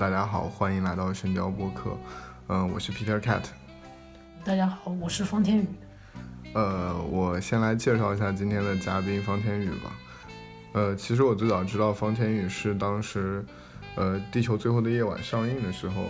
[0.00, 1.94] 大家好，欢迎来到神雕播客。
[2.48, 3.42] 嗯，我是 Peter Cat。
[4.42, 5.66] 大家好，我是方天宇。
[6.54, 9.92] 呃，我先来介绍一下今天的嘉宾方天宇吧。
[10.72, 13.44] 呃，其实我最早知道方天宇是当时，
[13.94, 16.06] 呃，《地球最后的夜晚》上映的时候，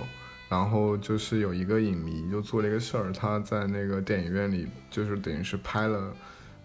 [0.49, 6.15] 然后就是有一个影迷就做了一个事儿，他在那个电影院里就是等于是拍了，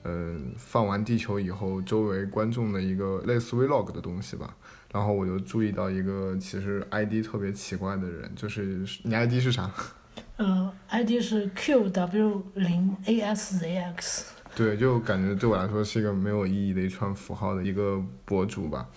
[0.03, 4.55] 呃，放完《地球》以后周围观众的一个类似 Vlog 的东西吧。
[4.95, 9.69] 然后我就注意到一个其实 ID 特别奇怪的人，就是你 ID 是啥？
[10.37, 14.21] 呃，ID 是 QW 零 ASZX。
[14.55, 18.87] 对，就感觉对我来说是一个没有意义的一串符号的一个博主吧。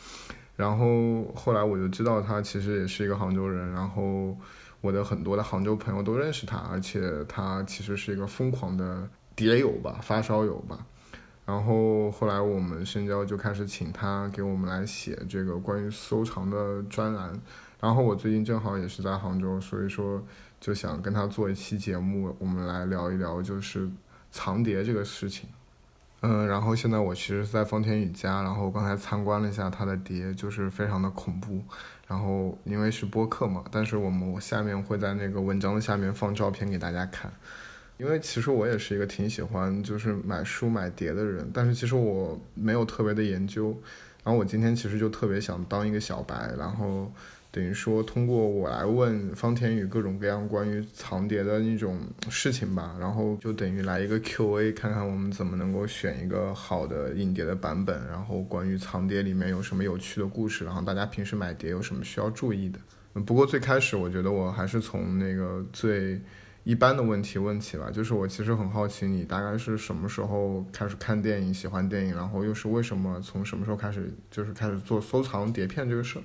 [0.55, 4.37] 然后后来我就知道他其实也是一个杭州人，然后
[4.81, 10.87] 我的很多的杭州朋友都认识他，而且他其实是一个疯狂的碟友吧，发烧友吧。
[11.49, 17.33] 然后后来我们深交就开始请他给我们来写这个关于收藏的专栏。
[17.81, 20.23] 然后我最近正好也是在杭州，所以说
[20.61, 23.89] 就想跟他做一期节目，我们来聊一聊就是
[24.31, 25.49] 藏碟这个事情。
[26.21, 31.63] 嗯，然后现在我其实是在方天宇家，然后刚才参观了一下他的碟，就是非常的恐怖。
[32.07, 37.33] 然后因为是播客嘛，但是我们我下面会在那个文章的下面放照片给大家看。
[37.99, 43.77] 因为其实我也是一个挺喜欢就是买书买碟的人，但是其实我没有特别的研究。
[44.25, 47.11] 然后我今天其实就特别想当一个小白，然后
[47.51, 62.79] 等于说通过我来问方天宇各种各样关于藏碟的那种事情吧，然后就等于来一个 Q&A，看看我们怎么能够选一个好的影碟的版本，然后关于藏碟里面有什么有趣的故事，然后大家平时买碟有什么需要注意的。
[63.23, 66.21] 不过最开始我觉得我还是从那个最。
[66.69, 76.23] 一般的问题问起吧，就是我其实很好奇，你大概是什么时候开始看电影、喜欢电影，然后又是为什么从什么时候开始就是开始做收藏碟片这个事儿？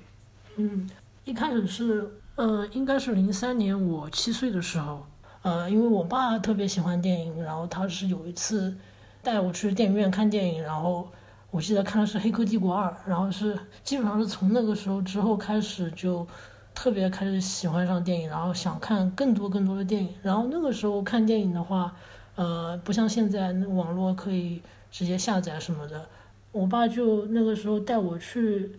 [0.56, 0.86] 嗯，
[1.24, 5.06] 一开始是呃，应该是零三年我七岁的时候，
[5.40, 8.76] 呃，因为我爸特别喜欢电影，然后他是有一次
[9.22, 11.10] 带我去电影院看电影，然后
[11.50, 16.26] 我记得看的是《黑客帝国二》，然后是基本上是从那个时候之后开始就。
[16.74, 20.12] 特别开始喜欢上电影，然后想看更多更多的电影。
[20.22, 21.94] 然后那个时候看电影的话，
[22.34, 26.04] 呃，不像现在网络可以直接下载什么的。
[26.50, 28.72] 我爸就那个时候带我去，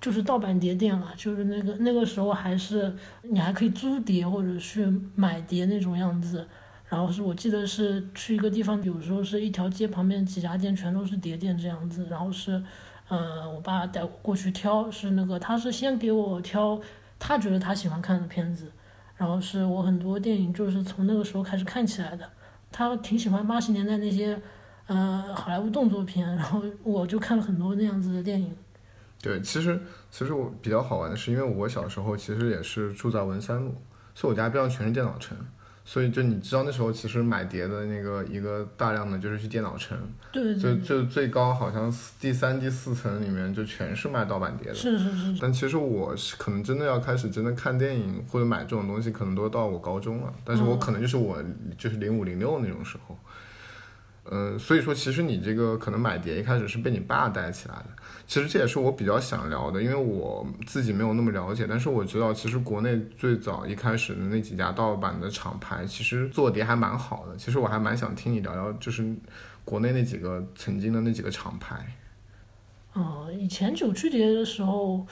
[0.00, 6.46] 就是盗版碟店了，就是那个那个时候还是你还可以租碟或者去买碟那种样子。
[6.88, 12.06] 然后是我记得是去一个地方，比如说是一条街旁边几家店全都是碟店这样子。
[12.10, 12.62] 然后是，
[13.08, 16.80] 呃，我爸带我过去挑，是那个他是先给我挑。
[17.18, 18.70] 他觉得他喜欢看的片子，
[19.16, 22.28] 然后是我很多电影就是从那个时候开始看起来的。
[22.70, 24.38] 他挺喜欢八十年代那些，
[24.86, 28.54] 呃，好莱坞动作片，然后我就看了很多那样子的电影。
[29.22, 33.74] 对，其实其实我比较好玩的是，因为我小时候其实也是住在文三路，
[34.14, 35.36] 所以我家边上全是电脑城。
[35.88, 39.96] 所以就你知道那时候其实买碟的那个一个大量的就是去电脑城，
[40.32, 45.38] 对，就就最高好像第三第四层里面就全是卖盗版碟的，是是是。
[45.40, 50.34] 但其实我是可能真的要开始真的看电影或者买这种东西，可能都到我高中了。
[50.44, 51.40] 但是我可能就是我
[51.78, 53.16] 就是零五零六那种时候。
[54.28, 57.86] 嗯，所以说其实你这个可能买碟一开始是被你爸带起来的，
[58.26, 67.36] 其实这也是我比较想聊的，因为我自己没有那么了解，但是我知道其实国内最早一开始的那几家盗版的厂牌，其实做碟还蛮好的。
[67.36, 69.14] 其实我还蛮想听你聊聊，就是
[69.64, 71.86] 国内那几个曾经的那几个厂牌。
[72.94, 75.06] 哦，以前九曲碟的时候，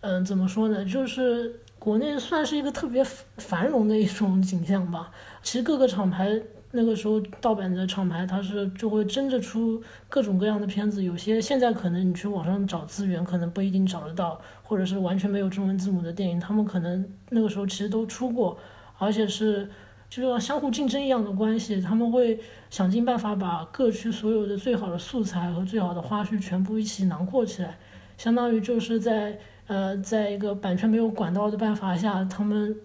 [0.00, 0.84] 嗯，怎么说呢？
[0.84, 3.04] 就是国内算是一个特别
[3.38, 5.12] 繁荣的一种景象吧。
[5.42, 6.42] 其实各个厂牌。
[6.72, 18.56] 那个时候盗版的厂牌，它是就会争着出各种各样的片子，有些现在可能你去网上找资源，可能不一定找得到，或者是完全没有中文字母的电影，他们可能那个时候其实都出过，
[18.98, 19.68] 而且是
[20.08, 22.38] 就像相互竞争一样的关系，他们会
[22.70, 27.76] 想尽办法把各区所有的最好的素材和最好的花絮全部一起囊括起来，
[28.16, 29.36] 相当于就是在
[29.66, 32.76] 呃在一个版权没有管道的办法下，他们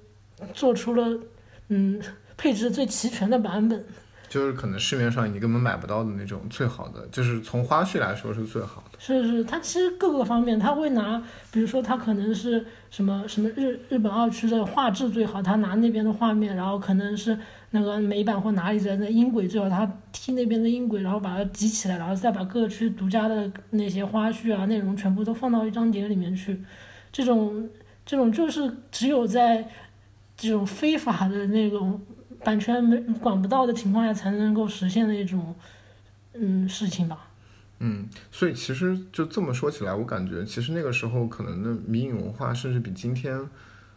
[0.55, 1.19] 做出了
[1.67, 2.01] 嗯。
[2.37, 3.83] 配置最齐全的版本，
[4.27, 8.99] 就是可能市面上你根本买不到的那种最好的，就是从花絮来说是最好的。
[8.99, 11.21] 是是，它其实各个方面，他会拿，
[11.51, 17.37] 比如说他可能是什么什么日日本二区的画质最好，他拿那边的画面，然后可能是
[17.71, 26.59] 那个美版或哪里的那音轨最好，他替那边的音轨，然后把它集起来，然后再把各区独家的那些花絮啊内容全部都放到一张碟里面去。
[27.11, 27.69] 这种
[28.05, 29.69] 这种就是只有在
[30.35, 32.01] 这种非法的那种。
[32.45, 35.55] 版权没管不到的情况下才能够实现的一种，
[36.33, 37.27] 嗯，事情吧。
[37.79, 43.37] 嗯，所以其实就这么说起来，我感觉其实那个时候可能的迷影文化甚至比今天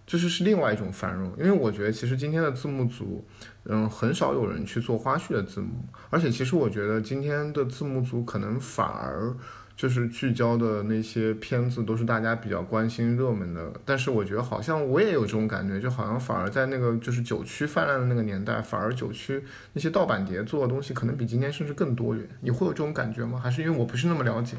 [0.06, 1.30] 就是是另外一种繁荣。
[1.38, 3.24] 因为我觉得其实今天的字幕组，
[3.66, 9.36] 嗯，很少有人去做花絮的字幕，而且其实我觉得今天的字幕组可能反而。
[9.78, 19.40] 就是聚焦的那些片子都是大家比较关心热门的，但是我觉得好像我也有这种感觉，就好像反而在那个就是九区泛滥的那个年代，反而九区
[19.74, 22.28] 那些盗版碟做的东西可能比今天甚至更多元。
[22.40, 23.38] 你会有这种感觉吗？
[23.38, 24.56] 还是因为我不是那么了解？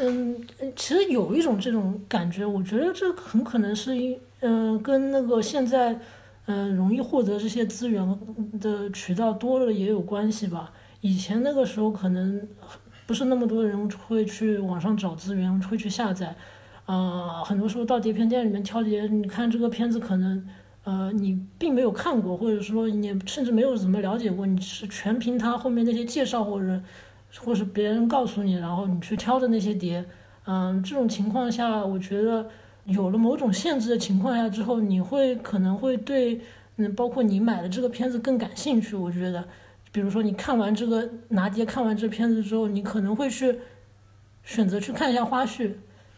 [0.00, 0.36] 嗯，
[0.74, 5.96] 其实有一种这种感觉，我觉得这很可能是因嗯跟那个现在
[6.46, 8.04] 嗯容易获得这些资源
[8.60, 10.72] 的渠道多了也有关系吧。
[11.00, 12.44] 以前那个时候可能。
[13.12, 16.34] 不是那么多人会去网上找资源，会去下载，
[16.86, 20.48] 啊，很多时候到碟片店里面挑碟，你看这个片子可能，
[20.84, 26.80] 呃，你并没有看过，或者说你甚至没有怎么了解过，你是全凭他后面那些介绍或者，
[27.38, 30.02] 或是别人告诉你，然后你去挑的那些碟，
[30.46, 32.48] 嗯，这种情况下，我觉得
[32.86, 36.40] 有了某种限制的情况下之后，你会可能会对，
[36.78, 39.44] 嗯，包括你买的这个片子更感兴趣，我觉得。
[39.92, 43.58] 比如说，你看完这个拿碟，看完这片子之后，你可能会去
[44.42, 45.70] 选择去看一下花絮。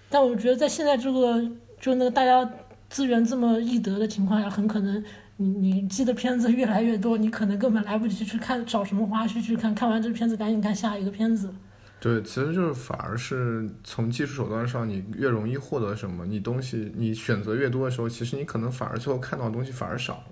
[0.09, 1.43] 但我觉得，在现在这个
[1.81, 2.49] 就那个大家
[2.89, 5.03] 资源这么易得的情况下，很可能
[5.39, 11.53] 你你记的片子越来越多，你可能根本来不及去看找什么花絮去看，看完这片子赶紧看下一个片子。
[11.99, 20.23] 对，其实就是反而是从技术手段上，你越容易获得什么，你东西你选择越多的时候，其实你可能反而最后看到的东西反而少。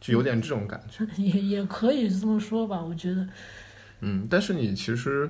[0.00, 3.26] 就有点这种感觉， 也也可以这么说吧，我觉得。
[4.00, 5.28] 嗯，但是你其实，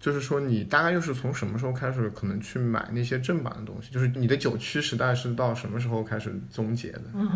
[0.00, 3.92] 就是说你大概又是从什么时候开始可能去买那些正版的东西？
[3.92, 7.02] 就是你的九区时代是到什么时候开始终结的？
[7.14, 7.30] 嗯，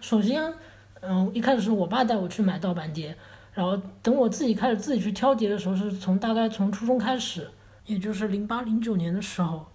[0.00, 0.52] 首先，
[1.00, 3.16] 嗯，一开始是我爸带我去买盗版碟，
[3.54, 7.48] 然后等我自己开始自己去挑碟的时候，是从大概从初中开始，
[7.86, 9.69] 也就是零八零九年的时候。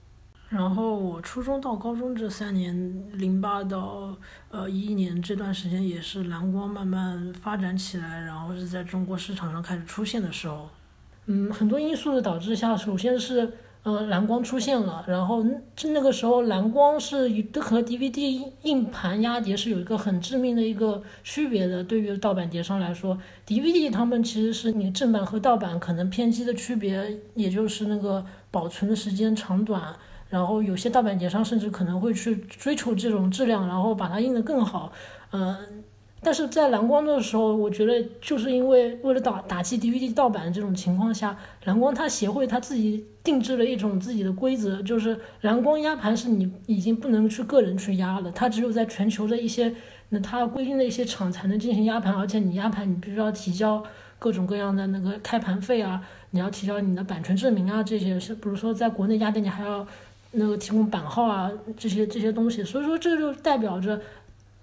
[0.48, 4.16] 然后我初中到高中这三年，零八到
[4.52, 10.70] 呃一一年这段时间也是蓝光慢慢发展起来，然后是在中国市场上开始出现的时候。
[11.26, 13.52] 嗯，很多因素的导致下，首先是
[13.82, 15.44] 呃蓝光出现了，然后
[15.76, 17.28] 就那个时候蓝光是
[17.60, 21.84] 和 DVD 硬盘压碟是有一个很致命的一个区别的。
[21.84, 29.94] 对于盗版碟商来说，DVD 他们其实是你正版和盗版可能偏激的区别，也就是那个保存的时间长短。
[30.30, 34.92] 然后有些盗版碟商甚至可能会去追求这种质量，然后把它印得更好。
[35.32, 35.56] 嗯，
[36.22, 49.74] 但是在蓝光的时候，我觉得就是因为为了打打击 DVD 盗版这种情况下，蓝光它协会它自己定制了一种自己的规则，就是蓝光压盘是你已经不能去个人去压了，它只有在全球的一些
[50.10, 53.84] 那它规定的一些厂才能进行压盘，而且你压盘你必须要提交
[54.18, 56.02] 各种各样的那个开盘费啊，
[56.32, 59.86] 你要提交你的版权证明啊这些，是比如说在国内压店你还要。
[60.36, 64.00] 那个提供版号啊，这些这些东西，所以说这就代表着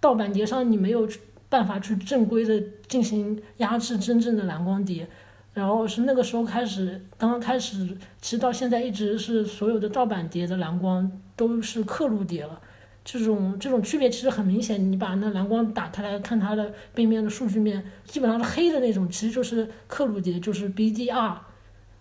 [0.01, 1.09] 盗版碟商你没有
[1.49, 5.07] 办法去正规的进行压制真正的蓝光碟，
[5.55, 7.87] 然后是那个时候开始，刚刚开始，
[8.21, 12.59] 其实到现在一直是所有的盗版碟的蓝光都是刻录碟了，
[13.05, 21.37] 这种这种区别其实很明显，你把那蓝光打开来看它的背面的数据面，基本上是黑的那种，其实就是刻录碟，就是 BDR，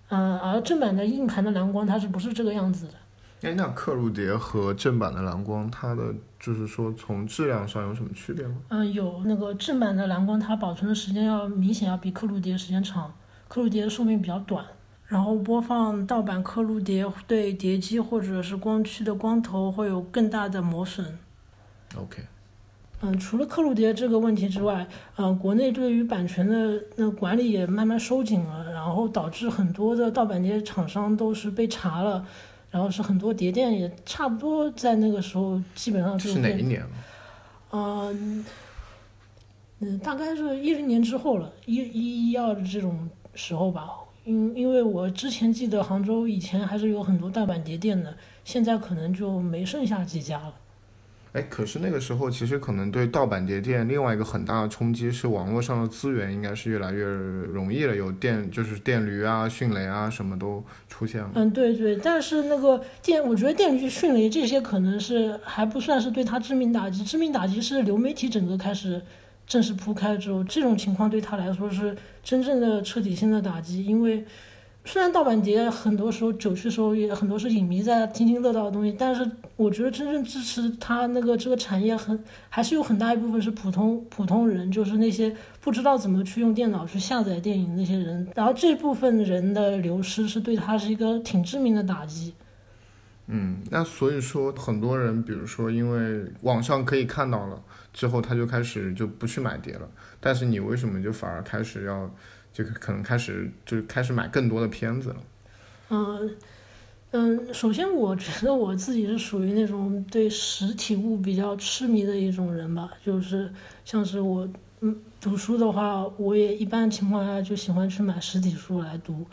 [0.10, 2.94] 嗯，而正版的硬盘的蓝光它是不是这个样子的？
[3.42, 8.56] 哎，那刻录碟和正版的蓝光，它的就是说从质量上有什么区别吗？
[8.70, 13.12] 嗯，有那个正版的蓝光，它保存的时间要明显要比刻录碟时间长，
[13.48, 14.64] 刻录碟的寿命比较短。
[15.08, 21.18] 然后播放盗版刻录碟对碟机或者是光驱的光头会有更大的磨损。
[21.98, 22.24] OK。
[23.02, 32.24] 嗯，除了刻录碟这个问题之外，嗯，国内对于版权的那管理也慢慢收紧了，然后导致很多的盗版碟厂商都是被查了。
[32.72, 36.84] 然后是很多碟店也差不多在那个时候基本上就是哪一年？
[37.72, 38.44] 嗯，
[39.80, 43.90] 嗯，大概是一零年之后了，一一一二的这种时候吧。
[44.24, 50.54] 因因为我之前记得杭州以前还是有很多盗版碟店的，现在可能就没剩下几家了。
[51.34, 61.32] 哎，可是那个时候其实可能对盗版碟店另外一个很大的冲击是网络上的资源应该是越来越容易了，有电就是电驴啊、迅雷啊什么都出现了。
[61.36, 69.02] 嗯，对对，但是那个电，我觉得电驴、迅雷这些可能是还不算是对它致命打击，致命打击是流媒体整个开始
[69.48, 74.26] 正式铺开之后，这种情况对他来说是真正的彻底性的打击，因为。
[74.84, 82.20] 虽然盗版碟很多时候九区时候也很多是影迷在津津乐道的东西，但是我觉得真正支持他那个这个产业很
[82.50, 92.34] 还是有很大一部分是普通普通人，就是那些不知道怎么去用电脑去下载电影那些人，然后这部分人的流失是对他是一个挺致命的打击。
[93.28, 97.62] 嗯，那所以说很多人，比如说因为网上可以看到了
[97.94, 99.88] 之后，他就开始就不去买碟了。
[100.20, 102.14] 但是你为什么就反而开始要，
[102.54, 105.18] 就可能开始就开始买更多的片子了？
[105.90, 106.36] 嗯
[107.12, 113.52] 嗯，首先我觉得我自己是属于那种对实体物比较痴迷的一种人吧，就是
[113.84, 114.48] 像是我
[114.80, 119.26] 嗯读书的话，我也一般情况下就喜欢去买实体书来读。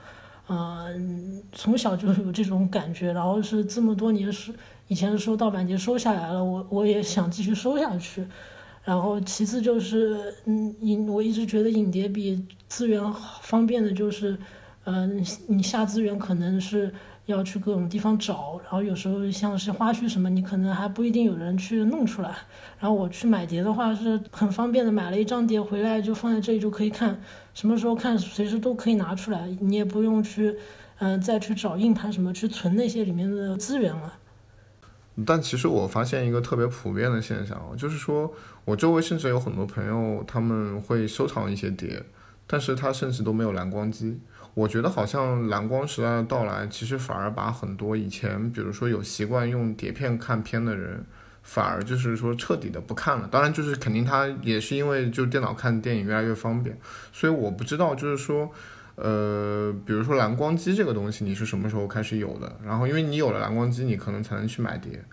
[0.48, 4.52] 嗯，从小就有这种感觉，然后是这么多年是
[4.88, 8.26] 以前收盗版碟收下来了，我我也想继续收下去。
[8.82, 13.02] 然后其次就是，嗯，影我一直觉得影碟比资源
[13.42, 14.38] 方便的就是，
[14.84, 16.92] 嗯，你下资源可能是。
[17.28, 22.30] 要去各种地方找，然后有时候像是花絮什么，你可能还不一定有人去弄出来。
[22.80, 27.20] 然后我去买碟的话是很方便的，买了一张碟回来就放在这里就可以看，
[27.52, 30.56] 什么时候看随时都可以拿出来，你也不用去，
[31.00, 34.14] 嗯，再去找硬盘什么去存那些里面的资源了。
[35.26, 38.32] 但其实我发现一个特别普遍的现象，就是说
[38.64, 42.02] 我周围甚至有很多朋友他们会收藏一些碟，
[42.48, 44.18] 但是他甚至都没有蓝光机。
[44.54, 51.04] 我觉得好像蓝光时代的到来，其实反而把很多以前，比如说有习惯用碟片看片的人，
[51.44, 53.28] 反而就是说彻底的不看了。
[53.30, 56.76] 当然，就是肯定他也是因为就电脑看电影越来越方便。
[57.12, 58.50] 所以我不知道，就是说，
[58.96, 62.52] 呃，比如说蓝光机这个东西，你是什么时候开始有的？
[62.64, 65.04] 然后，因为你有了蓝光机，你可能才能去买碟。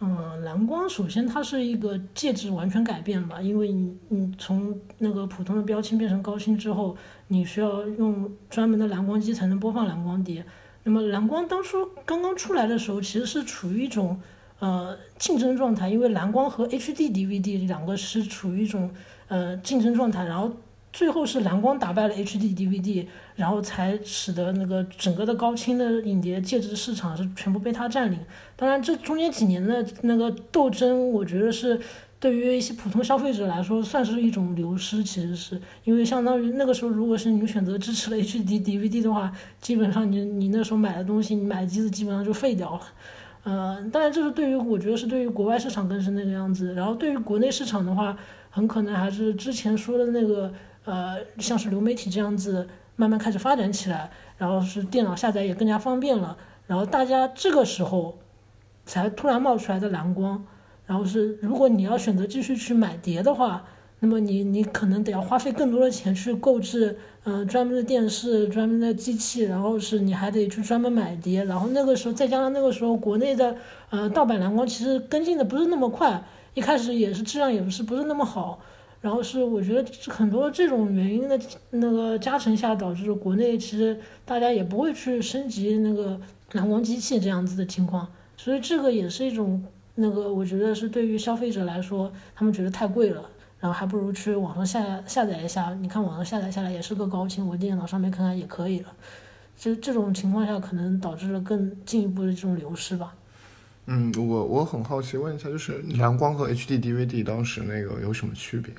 [0.00, 6.94] 嗯，蓝光首先它是一个介质完全改变吧，因为你你从那个普通的标清变成高清之后，
[7.28, 10.44] 你需要用专门的蓝光机才能播放蓝光碟。
[10.84, 14.20] 那么蓝光当初刚刚出来的时候，其实是处于一种
[14.58, 18.90] 呃竞争状态，因为蓝光和 HD DVD 两个是处于一种
[19.28, 20.52] 呃竞争状态，然后。
[20.96, 28.18] 最后是蓝光打败了 HD DVD，然后才使得那个整个的高清的影碟介质市场是全部被它占领。
[28.56, 31.78] 当然，这中间几年的那个斗争，我觉得是
[32.18, 35.04] 对于一些普通消费者来说算是一种流失。
[35.04, 42.80] 其实是因为相当于那个时候，如果是你选择支持了 HD DVD 的话，基本上你你那时候买的东西，你买机子基本上就废掉了。
[43.44, 46.72] 呃，当然这是对于我觉得是对于国外市场更是那个样子。
[46.72, 48.16] 然后对于国内市场的话，
[48.48, 50.50] 很可能还是之前说的那个。
[50.86, 52.66] 呃，像是流媒体这样子
[52.96, 58.16] 慢慢开始发展起来，然后是电脑下载也更加方便了，然后大家这个时候
[58.86, 60.46] 才突然冒出来的蓝光，
[60.86, 63.64] 然后是如果你要选择继续去买碟的话，
[63.98, 73.56] 那么你你可能得要花费更多的钱去购置，嗯，专门的电视、专门的机器，然后是你还得去专门买碟，然后那个时候再加上那个时候国内的
[73.90, 76.22] 呃盗版蓝光其实跟进的不是那么快，
[76.54, 78.60] 一开始也是质量也不是不是那么好。
[79.00, 81.38] 然后是我觉得很多这种原因的
[81.70, 86.20] 那个加成下，导致国内其实大家也不会去升级那个
[86.52, 89.62] 蓝光机器这样子的情况，所以这个也是一种
[89.94, 93.22] 那个我觉得是对于消费者来说，他们觉得太贵了，
[93.60, 98.92] 然后还不如去网上下下载一下，你看网上下载下来也是个高清，我电脑上面看看也可以了，
[99.56, 103.14] 就这种情况下可能导致了更进一步的这种流失吧。
[103.86, 108.74] 嗯，我我很好奇，问一下，就是蓝光和 HD DVD 当时那个有什么区别？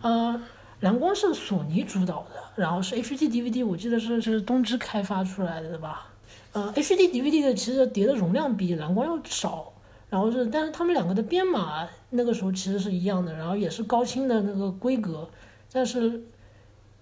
[0.00, 0.40] 呃，
[0.80, 6.06] 蓝光是索尼主导的，然后是 HD DVD，我记得是是东芝开发出来的吧？
[6.52, 9.70] 呃，HD DVD 的其实碟的容量比蓝光要少，
[10.08, 15.28] 然后是，但是他们两个的编码那个时候其实是一样的，然后也是高清的那个规格，
[15.70, 16.22] 但是，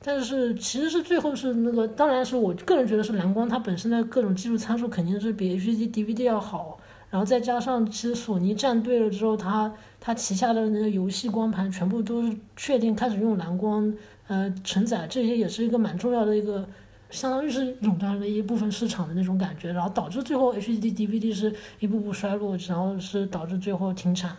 [0.02, 6.80] 但是其实是最后是那个，当然是我个人觉得是蓝光它本身的各种技术参数肯定是比 HD DVD 要好。
[7.14, 13.94] 然后再加上，其实索尼站队了之后，它它旗下的那个游戏光盘全部都是确定开始用蓝光，
[14.26, 16.68] 呃，承载这些也是一个蛮重要的一个，
[17.10, 24.36] 相当于是垄断了一部分市场的那种感觉，然后导致最后 HD DVD 是一步步衰落，然后是导致最后停产。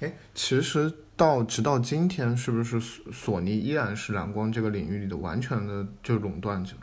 [0.00, 6.74] 哎，其实到直到今天，是不是索尼依然是蓝光这个领域里的完全的就垄断者？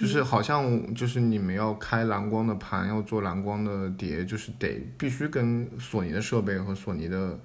[0.00, 7.38] 就是好像就是你们要开蓝光的盘，要做蓝光的碟，就是得必须跟索尼的设备和索尼的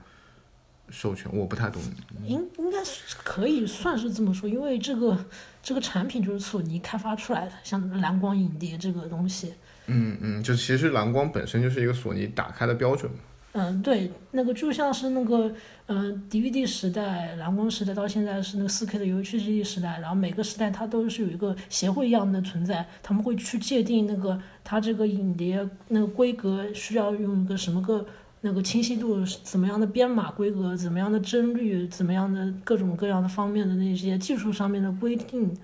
[0.90, 1.82] 授权，我不太懂。
[2.24, 5.26] 应应该是可以算是这么说，因为这个
[5.62, 9.54] 这个产品就是索尼开发出来的，像蓝光影碟这个东西。
[9.88, 13.12] 嗯嗯，就其实蓝光本身就是一个索尼打开的标准。
[13.58, 15.50] 嗯，对，那个就像是那个，
[15.86, 28.06] 嗯，DVD 时代、蓝光时代，到现在是那个 4K 的 UHD 时代，然后每个时代它都是有一个协会一样的存在，他们会去界定那个它这个影碟那个规格需要用一个什么个
[28.42, 35.56] 那个清晰度，怎么样的编码规格，怎么样的帧率，怎么样的各种各样的方面的那些技术上面的规定。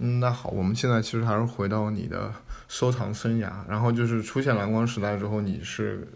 [0.00, 2.32] 嗯，那好，我们现在其实还是回到你的
[2.66, 6.08] 收藏生涯，然后就是出现蓝光时代之后，你是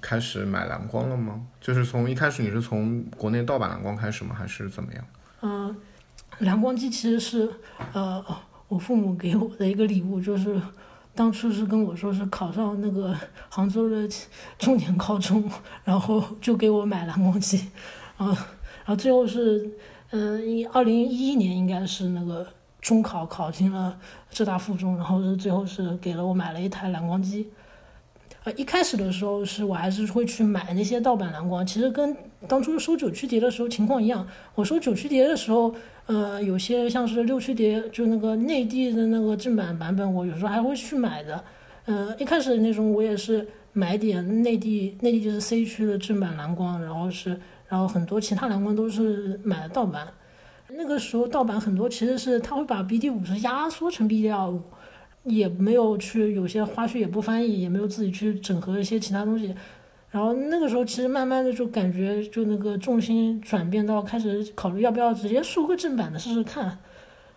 [0.00, 1.46] 开始买蓝光了吗？
[1.60, 4.34] 就是从一开始你是从国内盗版蓝光开始吗？
[4.34, 5.04] 还是怎么样？
[5.42, 5.76] 嗯，
[6.38, 7.50] 蓝光机其实是
[7.92, 8.24] 呃
[8.68, 10.60] 我父母给我的一个礼物，就是
[11.14, 13.16] 当初是跟我说是考上那个
[13.48, 14.08] 杭州的
[14.58, 15.50] 重点高中，
[15.84, 17.70] 然后就给我买蓝光机，
[18.16, 19.70] 然 后然后最后是
[20.10, 22.46] 嗯一，二零一一年应该是那个。
[22.80, 23.94] 中考考进了
[24.30, 27.46] 浙大附中，然后是最后是给了我买了一台蓝光机。
[28.44, 32.16] 呃，一开始的时候是我还是会去买那些盗版蓝光，其实跟
[32.48, 34.26] 当初收九曲碟的时候情况一样。
[34.54, 35.74] 我收九曲碟的时候，
[36.06, 41.44] 呃，有些像是六曲碟，就那个内地的那个正版版本，我有时候还会去买的。
[41.84, 50.08] 呃，一开始那种我也是买点内地，内地就是 C 区的正版蓝光，然后是，然后很多其他蓝光都是买的盗版。
[50.68, 54.62] 那个时候盗版很多，其实是他会把 B D 五十压缩成 B D 二五，
[55.24, 59.54] 也没有去有些花絮也不翻译，也没有自己去整合一些其他东西。
[60.10, 66.78] 然后那个时候其实慢慢的就感觉就那个重心转变到开始考虑要不要直接收个正版的试试看。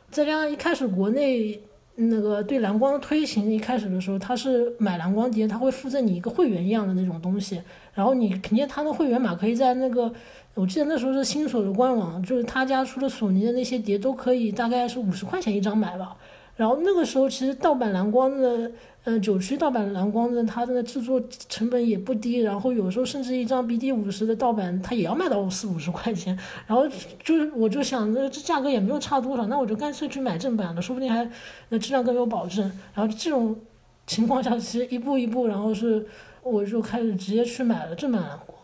[0.10, 1.60] 再加上一开始国内
[1.96, 7.62] 那个对蓝光推行一开始的时候，他是买蓝光碟，他会附赠你一个会员一样的那种东西，
[7.94, 10.12] 然后你凭借他的会员码可以在那个。
[10.56, 16.16] 我记得那时候是新索的官网，就是他家出的索尼的那些碟都可以，大概是五十块钱一张买吧。
[16.56, 18.72] 然后那个时候其实盗版蓝光的，
[19.06, 22.42] 呃，九区盗版蓝光的，它的制作成本也不低。
[22.42, 26.38] 然后有时候甚至一张 BD 五十的盗版，它也要卖到四五十块钱。
[26.68, 26.88] 然后
[27.24, 31.28] 就是我就想着这价格也没有差多少，那我就干脆去买正版的，说不定还
[31.70, 32.64] 那质量更有保证。
[32.94, 33.60] 然后这种
[34.06, 36.06] 情况下，其实一步一步，然后是
[36.44, 38.56] 我就开始直接去买了正版蓝光。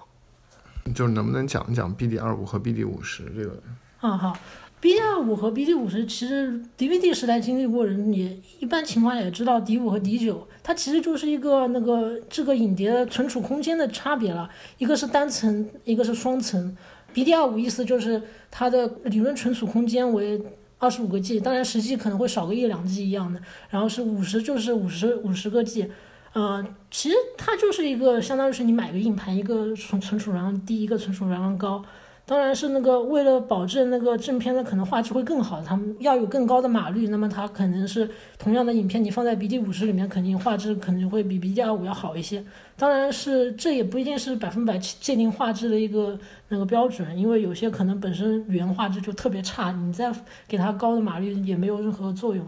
[0.93, 3.61] 就是能不能讲一讲 B D 二五和 B D 五十这个？
[3.99, 4.37] 啊好
[4.79, 16.75] ，B D 二五和 B D 五十其实 D V D 时代经历过人也一般情况也知道 D 五和 D 九，它其实就是一个那个这个影碟的存储空间的差别了，一个是单层，一个是双层。
[17.11, 20.41] B D 二五意思就是它的理论存储空间为
[20.77, 25.89] 二十五个 G，当然实际可能会少个一两 G 一样的，然后是五十就是五十五十个 G。
[26.31, 31.83] 呃，其实它就是一个，相当于是你买个硬盘，一个存存储容量低，一个存储容量高。
[32.29, 42.43] 当然是那个为了保证那个正片的可能画质会更好，他们要有更高的码率，那么它可能是同样的影片，你放在 B D 五十里面，肯定画质肯定会比 B D 二五要好一些。
[42.77, 50.13] 当然是这也不一定是百分百界定画质的一个那个标准，因为有些可能本身原画质就特别差，你再
[50.47, 52.47] 给它高的码率也没有任何作用。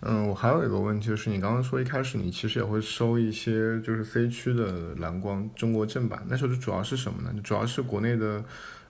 [0.00, 7.34] 嗯，我还有一个问题，就是你刚刚说一开始你其实也会收一些就是 C 区的蓝光中国正版，那时候主要是什么呢？
[7.44, 8.42] 主要是国内的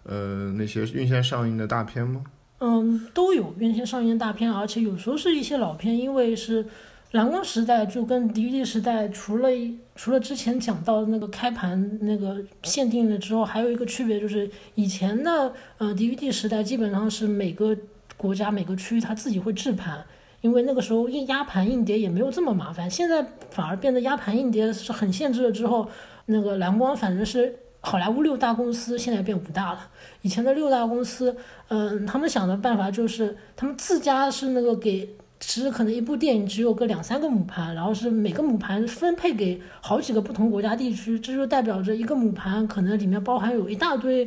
[0.04, 2.22] 呃那些院线上映的大片吗？
[2.60, 6.64] 嗯，都有院线上映的大片，而且有时候是一些老片，因为是
[7.12, 9.48] 蓝光时代就跟 DVD 时代，除了
[9.94, 17.76] 除了之前讲到的那个开盘那个限定了之后，还有一个区别就是以前的呃 DVD 时代基本上是每个
[18.16, 20.04] 国家每个区域它自己会制盘。
[20.40, 25.50] 因为那个时候硬压盘硬碟也没有这么麻烦，现在反而变得压盘硬碟是很限制了。
[25.50, 25.88] 之后，
[26.26, 29.90] 那个蓝光反正是好莱坞六大公司，现在变五大了。
[30.22, 31.36] 以前的六大公司，
[31.68, 35.06] 嗯，他们想的办法就是他们自家是那个给，
[35.38, 44.26] 其实可能一部电影只有个两三个母盘，然后是每个母盘分配给好几个不同国家地区，这就代表着一个母盘可能里面包含有一大堆，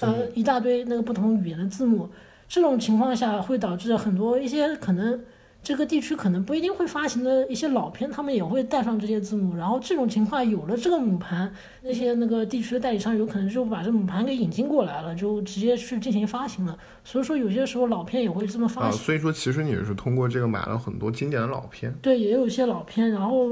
[0.00, 2.10] 呃，一大堆那个不同语言的字幕。
[2.46, 5.18] 这种情况下会导致很多一些可能。
[5.68, 9.54] 这个地区可能不一定会发行的一些老片，他们也会带上这些字母。
[9.54, 11.52] 然后这种情况有了这个母盘，
[11.82, 16.74] 那些那个地区的代理商有可能就把这母盘给引进过来了，就直接去进行发行了。
[17.04, 18.90] 所以说有些时候老片也会这么发行。
[18.90, 21.94] 啊，所以说其实你是通过这个买了很多经典的老片。
[22.00, 23.50] 对，也有一些老片，然后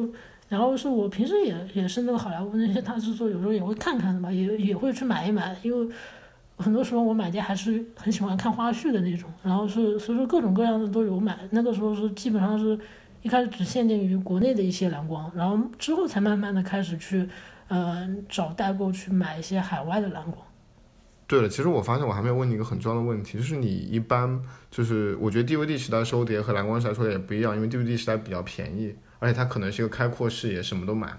[0.48, 5.94] 然后是我平时也也是那个好莱坞那些大制作，有时候也会看看的嘛，也也会去买一买，因为。
[6.57, 11.38] 很多时候我买碟还是很喜欢看花絮的那种，然后是所以说各种各样的都有买。
[11.51, 12.79] 那个时候是基本上是
[13.23, 17.29] 一开始只限定于国内的一些蓝光，然后之后才慢慢的开始去，
[17.69, 20.45] 呃，找代购去买一些海外的蓝光。
[21.27, 24.40] 对了，其实我发现我还没有问你一个很重要的问题，就是你一般
[24.71, 31.12] 就是我觉得 DVD 时代收碟和蓝光时代收碟也不一样，因为 DVD 时代比较便宜，而且它可能是一个开阔视野，什么都买。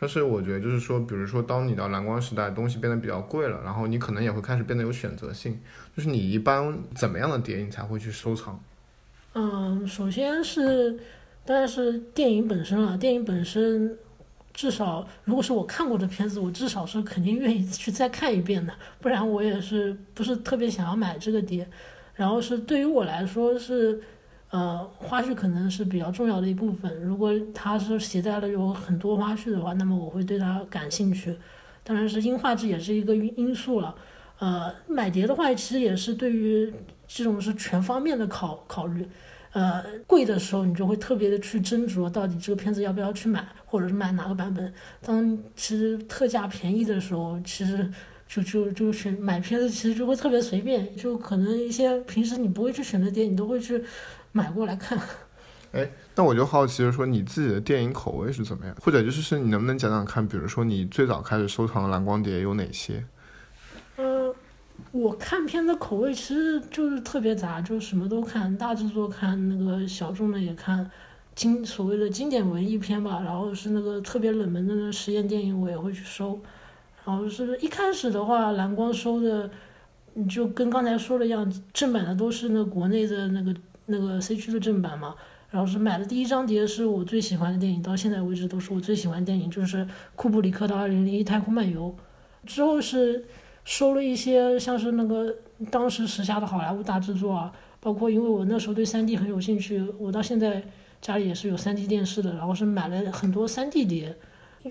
[0.00, 5.60] 但是我觉得，就是说，比如说，当你到蓝光时代，东西变得比较贵了，然后你可能也会开始变得有选择性。
[5.94, 8.58] 就是你一般怎么样的碟，你才会去收藏？
[9.34, 10.98] 嗯，首先是，
[11.44, 12.96] 当然是电影本身了。
[12.96, 13.94] 电影本身，
[14.54, 21.68] 至少如果是我看过的片子，我至少是肯定愿意去再看一遍的，不然我也是不是特别想要买这个碟。
[22.14, 24.00] 然后是对于我来说是。
[24.50, 27.00] 呃，花絮可能是比较重要的一部分。
[27.02, 31.36] 如果它是携带了有很多花絮的话，那么我会对它感兴趣。
[31.84, 33.94] 当然是音画质也是一个因素了。
[34.38, 36.72] 呃，买碟的话，其实也是对于
[37.06, 39.06] 这种是全方面的考考虑。
[39.52, 44.72] 呃，贵的时候你就会特别的去斟酌，到底这个片子要不要去买，或者是买哪个版本。
[45.02, 47.90] 当其实特价便宜的时候，其实
[48.28, 53.82] 就就就选买片子，其实就会特别随便，就可能一些平时你不会去选的碟，你都会去
[54.32, 54.98] 买过来看。
[55.72, 58.74] 哎，那我就好奇，就是说你自己的电影口味是怎么样？
[58.82, 63.04] 或者就是是你能不能讲讲看，比如说你最早开始收藏的蓝光碟有哪些？
[64.92, 70.90] 我看片的口味其实就是特别杂，就什么都看，大制作看，那个小众的也看，
[71.34, 76.40] 经所谓的经典文艺片吧，然后是那个特别冷门的那实验电影我也会去收，
[77.04, 79.48] 然后是一开始的话蓝光收的，
[80.28, 83.54] 就跟刚才说的一样，正版的都是那国内的那个
[83.90, 85.14] 那个 C 区的正版嘛，
[85.50, 91.94] 然后是买的第一张碟是我最喜欢的电影，到现在为止都是我最喜欢的电影，就是库布里克的《二零零一太空漫游》，
[92.48, 93.24] 之后是。
[93.62, 95.32] 收了一些像是那个
[95.70, 100.62] 当时时下的好莱坞大制作啊，包括因为我那时候对三 D 很有兴趣，我到现在
[101.02, 104.16] 家里也是有三 D 电视的，然后是买了很多三 D 碟，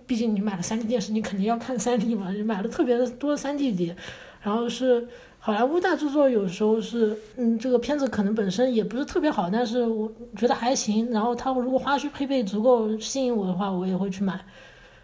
[0.08, 3.96] 毕竟你买了三 D 电视，你肯定要看三 D 嘛，就买了特别的多三 D 碟，
[4.42, 5.08] 然后是
[5.42, 14.40] 好莱坞大制作，有时候是嗯这个片子可能本身也不是特别好，但是我觉得还行，然后它如果花絮配备足够吸引我的话，我也会去买。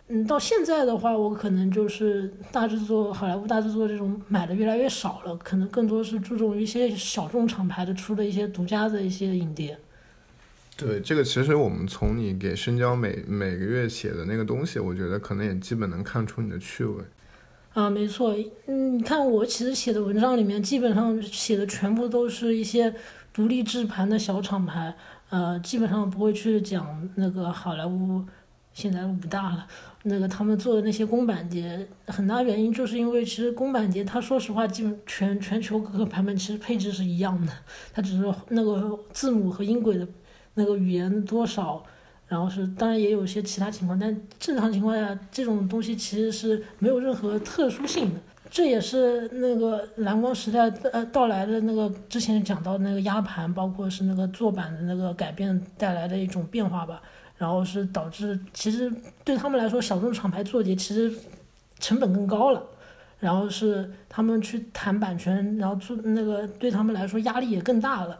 [0.08, 9.76] 嗯，到现在的话，我可能就是大制作、好莱坞大制作这种买的越来越少了，可能更多是注重一些小众厂牌的出的一些独家的一些影碟。
[10.78, 17.02] 对，这个其实我们从你给深交每每个月写的那个东西，我觉得可能也基本能看出你的趣味。
[17.76, 18.34] 啊，没错，
[18.68, 22.96] 嗯，你看我其实写的文章里面，基本上写的全部都是一些
[23.34, 24.96] 独立制盘的小厂牌，
[25.30, 28.24] 呃，基本上不会去讲那个好莱坞。
[28.72, 29.68] 现在五大了，
[30.04, 37.52] 那个他们做的那些公版碟，很大原因就是因为其实公版碟，它说实话，基本全全球各个版本其实配置是一样的，
[37.94, 40.08] 它只是那个字母和音轨的
[40.54, 41.84] 那个语言多少，
[42.28, 57.02] 然后是当然也有一些其他情况，但正常情况下这种东西其实是没有任何特殊性的，这也是那个蓝光时代呃到来的那个之前讲到那个压盘，包括是那个做版的那个改变带来的一种变化吧。
[57.38, 58.90] 然后是导致，其实
[59.26, 61.14] 对他们来说，小众厂牌做碟其实
[61.80, 62.64] 成本更高了。
[63.20, 68.18] 然后是他们去谈版权，然后做那个对他们来说压力也更大了。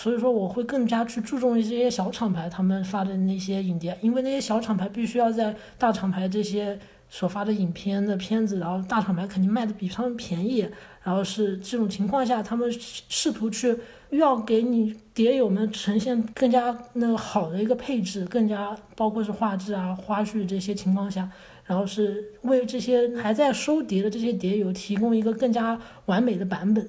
[0.00, 6.78] 所以说我会更加去注重一些小厂牌他们发的那些影碟，因为那些小厂牌必须要在大厂牌这些
[7.10, 10.66] 所发的影片的片子，然后大厂牌肯定卖的比他们便宜。
[11.02, 12.70] 然后是这种情况下，他们
[13.08, 13.76] 试图去。
[14.10, 21.30] 要给你碟友们呈现更加那个好的一个配置，更加包括是画质啊、花絮这些情况下，
[21.64, 26.88] 然后是为这些还在收碟的这些碟友提供一个更加完美的版本。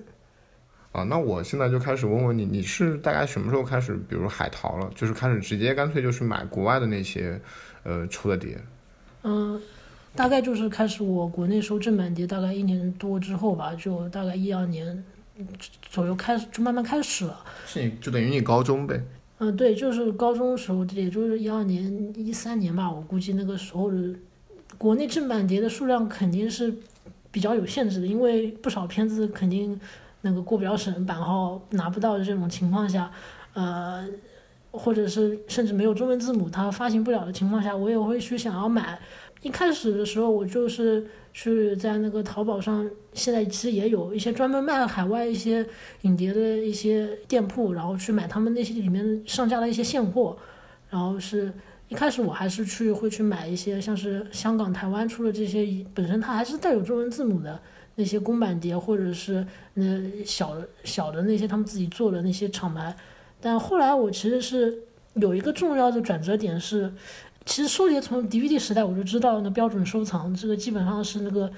[0.91, 7.39] 啊，那我现在就开始问问你，你是大概什么时候开始，比如海淘了，就是开始直接干脆就是买国外的那些
[7.83, 8.57] 呃出的碟？
[9.23, 9.61] 嗯，
[10.15, 15.03] 大概就是开始我国内收正版碟，大概一年多之后吧，就大概一二年。
[15.81, 19.01] 左右开始就慢慢开始了，是你就等于你高中呗？
[19.39, 22.91] 嗯，对，就是高中时候，也就是一二年、一三年吧。
[22.91, 23.97] 我估计那个时候的
[24.77, 26.71] 国内正版碟的数量肯定是
[27.31, 29.79] 比较有限制的，因为不少片子肯定
[30.21, 33.11] 那个过不了审，版号拿不到的这种情况下，
[33.53, 34.07] 呃，
[34.71, 38.99] 或者是甚至没有中文字母，它发行不了的情况下，我也会去想要买。
[39.41, 41.03] 一开始的时候，我就是
[41.33, 45.65] 去在那个淘宝上，现在其实也有一些专门卖海外一些
[46.01, 50.37] 影碟的一些店铺，然后去买他们那些里面上架的一些现货。
[50.91, 51.51] 然后是
[51.87, 57.59] 一开始我还是去会去买一些像是香港、台湾出的这些本身它还是带有中文字母的
[58.01, 59.85] 那些公版碟，或者是那
[60.25, 62.95] 小小的那些他们自己做的那些厂牌。
[63.39, 64.75] 但后来我其实是
[65.13, 66.91] 有一个重要的转折点是。
[67.43, 71.51] 其实收碟从 DVD 时代我就知道，那标准收藏这个基本上是那个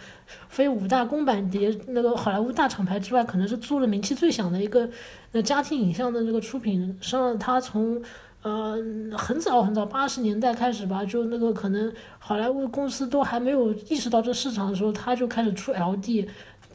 [0.47, 4.89] 非五大公版碟那个好莱坞大厂牌之外，可能是做了名气最响的一个
[5.33, 7.37] 那家庭影像的那个出品商。
[7.37, 8.01] 他从
[8.43, 8.77] 呃
[9.17, 16.27] 很早很早八十年代开始吧，就那个可能好莱坞公司都还没有意识到这市场的时候，他就开始出 LD，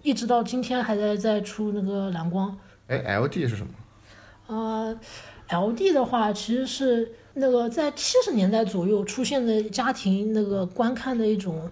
[0.02, 2.56] 一直到今天还在在出那个蓝光。
[2.88, 3.72] 哎，LD 是什么？
[4.48, 4.98] 呃
[5.48, 7.12] ，LD 的话其实是。
[7.40, 11.70] 那个在七十年代左右出现的家庭那个观看的一种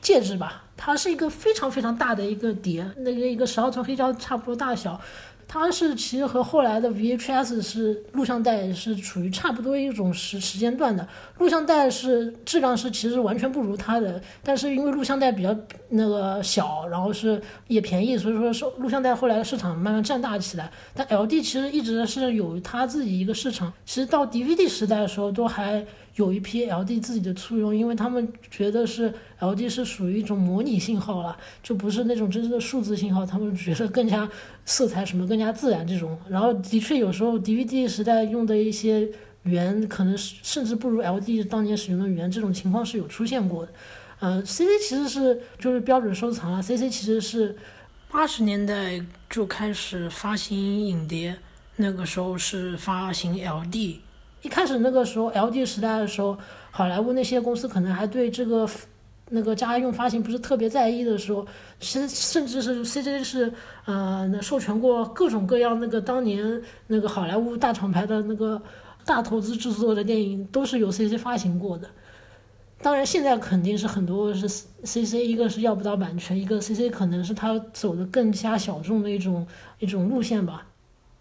[0.00, 5.00] 介质吧，它是一个非常非常大的一个碟，那个一个十二寸黑胶差不多大小。
[5.48, 11.08] 它是其实和后来的 VHS 是录像带是处于差不多一种时时间段的。
[11.38, 15.56] 录像带是质量是其实完全不如它的，但是因为录像带比较
[15.88, 20.70] 那个小，然后是也便宜，所以说是录像带后来的市场慢慢占大起来。
[20.94, 25.82] 但 LD 其实一直是有它自己一个市场，其实到 DVD 时代的时候都还。
[26.18, 34.28] 有一批 LD 自己的簇拥，因为他们觉得是 LD 是属于一种模拟信号了，就不是那种真正的数字信号，他们觉得更加
[34.66, 36.18] 色彩什么更加自然这种。
[36.28, 39.08] 然后的确有时候 DVD 时代用的一些
[39.44, 43.72] 语言，可能甚至不如 LD 当年使用的语言，这种情况是有出现过的。
[44.18, 47.56] 呃，CC 其实是就是标准收藏了，CC 其实是
[48.10, 49.00] 八十年代
[49.30, 51.36] 就开始发行影碟，
[51.76, 53.98] 那个时候是发行 LD。
[54.48, 56.36] 开始那个时候，LD 时代的时候，
[56.70, 58.68] 好莱坞那些公司可能还对这个
[59.30, 61.46] 那个家用发行不是特别在意的时候，
[61.78, 63.52] 其实甚至是 CJ 是
[63.84, 68.60] 呃授权过各种各样那个当年那个好莱坞大厂牌的那个
[69.04, 71.88] 大投资制作的电影都是由 CJ 发行过的。
[72.80, 79.44] 当然现在肯定是很多是 CC，一个是要不到版权，一个 CC 可能是他走的更加小众的一种
[79.80, 80.64] 一种路线吧。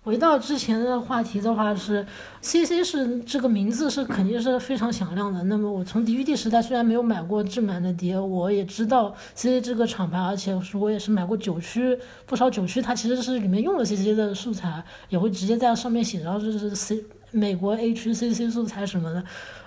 [0.08, 2.08] 回到之前的话题的话是
[2.40, 5.44] ，C C 是这个名字是肯定是非常响亮的。
[5.44, 18.34] 那么我从 D V D 时代虽然没有买过正版的碟，我也知道 C C 这个厂牌，而且我也是买过九区不少九区，它其实是里面用了 C C 的素材，也会直接在上面写着这是 C 美国 A 区 C
[18.34, 19.22] C 素材什么的。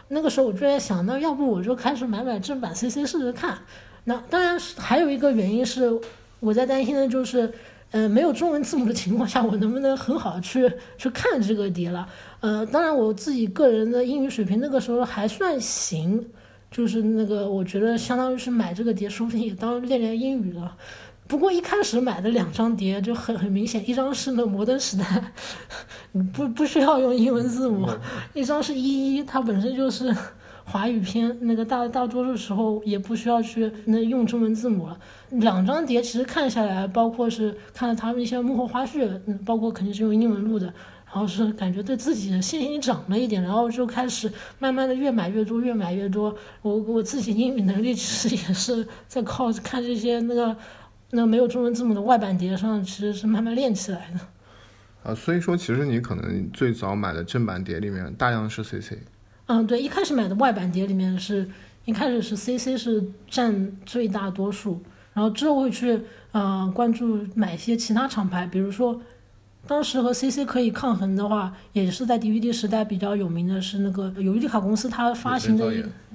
[0.09, 3.59] 那个时候我就在想，那要不我就开始买买正版 C C 试试看。
[4.05, 6.01] 那当然还有一个原因是
[6.39, 7.53] 我在担心的就是。
[7.93, 12.09] 呃，没有中文字母的情况下，我能不能很好去去看这个碟了？
[12.39, 16.25] 呃，当然我自己个人的英语水平那个时候还算行，
[16.71, 20.77] 就是那个我觉得相当于是买这个碟，说不定也当练练英语了。
[21.27, 25.33] 不过一开始买的两张碟就很很明显，一张是那摩登时代，
[26.33, 27.89] 不不需要用英文字母；
[28.35, 30.15] 一张是一一，它本身就是。
[30.71, 34.97] 华语片那个大大多数时候也不需要去那用中文字母了。
[35.31, 40.67] 两张碟其实看下来，包括是看了他们一些幕后花絮，嗯，包括肯定是用英文录的，
[41.07, 46.33] 然后是感觉对自己的信心涨了一点，然后就开始慢慢的越买越多，越买越多。
[46.63, 50.57] 我我自己英语能力其实也是在靠看这些那个
[51.11, 55.11] 那没有中文字母的外版碟上，其实是慢慢练起来的。
[55.11, 58.93] 啊，所以说其实你可能最早买的正版碟里面大量是 CC。
[59.53, 61.51] 嗯，对，一开始买的外版碟里面是，
[61.85, 64.81] 一开始是 CC 是占最大多数，
[65.13, 69.03] 然后之后会去呃关注买一些其他厂牌，比如说
[69.67, 75.65] 当时和 CC 可以抗衡的话，也是在 DVD 时代比较有名的是那个尤利卡公司，它发行的，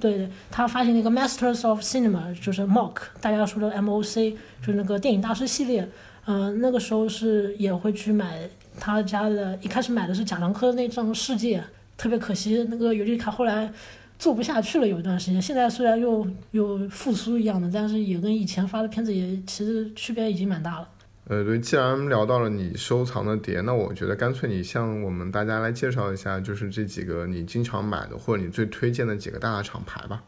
[0.00, 5.86] 对，它发行的一个 Masters of Cinema，就是 MOC，大家说的 MOC，就是那个电影大师系列，
[6.24, 8.48] 嗯，那个时候是也会去买
[8.80, 11.62] 他家的，一开始买的是贾樟柯那张世界。
[11.96, 13.72] 特别可惜，那个尤利卡后来
[14.18, 15.40] 做不下去了，有一段时间。
[15.40, 20.88] 现在虽然又有复苏一样的，但是也跟以前发的片子也其实区别已经蛮大了。
[21.28, 30.22] 呃，对，既然聊到了你收藏的碟，那我觉得干脆你向我们大家来介绍一下，就是这几个你经常买的或者你最推荐的几个大的厂牌吧。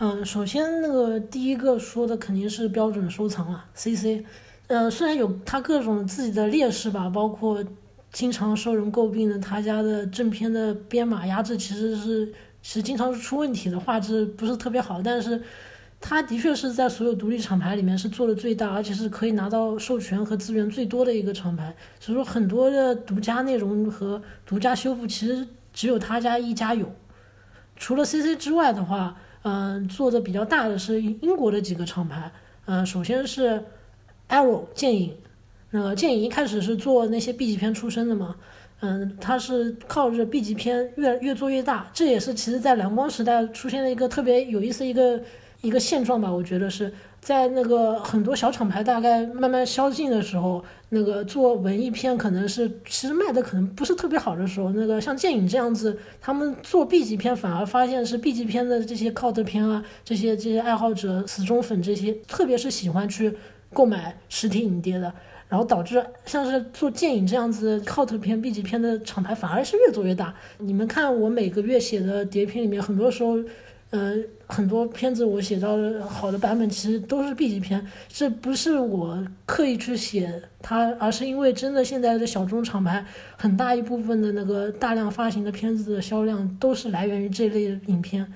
[0.00, 4.24] 嗯，首先那个第一个说的肯定是标准收藏了，CC。
[4.66, 7.64] 呃，虽然有它各种自己的劣势吧，包括。
[8.14, 12.26] 经常受人诟病的，他家的正片的编码压制其实是
[12.62, 15.02] 其实经常是出问题的，画质不是特别好。
[15.02, 15.42] 但是，
[16.00, 21.74] 他的确是在所有独立厂牌里面是做的最大，而且是可以拿到授权和资源最多的一个厂牌。
[21.98, 26.88] 所以说，很多的独家内容和独家修复其实只有他家一家有。
[27.76, 32.30] 除了 CC 之外的话，嗯，做的比较大的是英国的几个厂牌。
[32.66, 33.64] 嗯，首先是
[34.28, 35.16] Arrow 剑影。
[35.74, 38.36] 那个剑影一开始是做那些 B 级片出身的嘛，
[38.78, 45.20] 嗯，他是靠着 B 级片越越做越大，这也是其实在蓝光时代出现了一个特别有意思一个
[45.62, 46.32] 一个现状吧。
[46.32, 63.36] 我觉得是在那个很多小厂牌大概慢慢消尽的时候，那个做文艺片可能是其实卖的可能不是特别好的时候，那个像剑影这样子，他们做 B 级片反而发现是 B 级片的这些 cult 片啊，这些这些爱好者死忠粉这些，特别是喜欢去
[63.72, 65.12] 购买实体影碟的。
[65.48, 70.34] 然后导致像是做电影这样子 cult 片 B 级片的厂牌反而是越做越大。
[70.58, 73.38] 你们看我每个月写的碟片里面，很多时候，
[73.90, 77.86] 呃，很多片子我写到的好的版本其实都是 B 级片。
[78.08, 83.04] 这不是我刻意去写它，而是因为真的现在的小众厂牌
[83.36, 88.26] 很大一部分的那个大量发行的片子的销量都是来源于这类影片。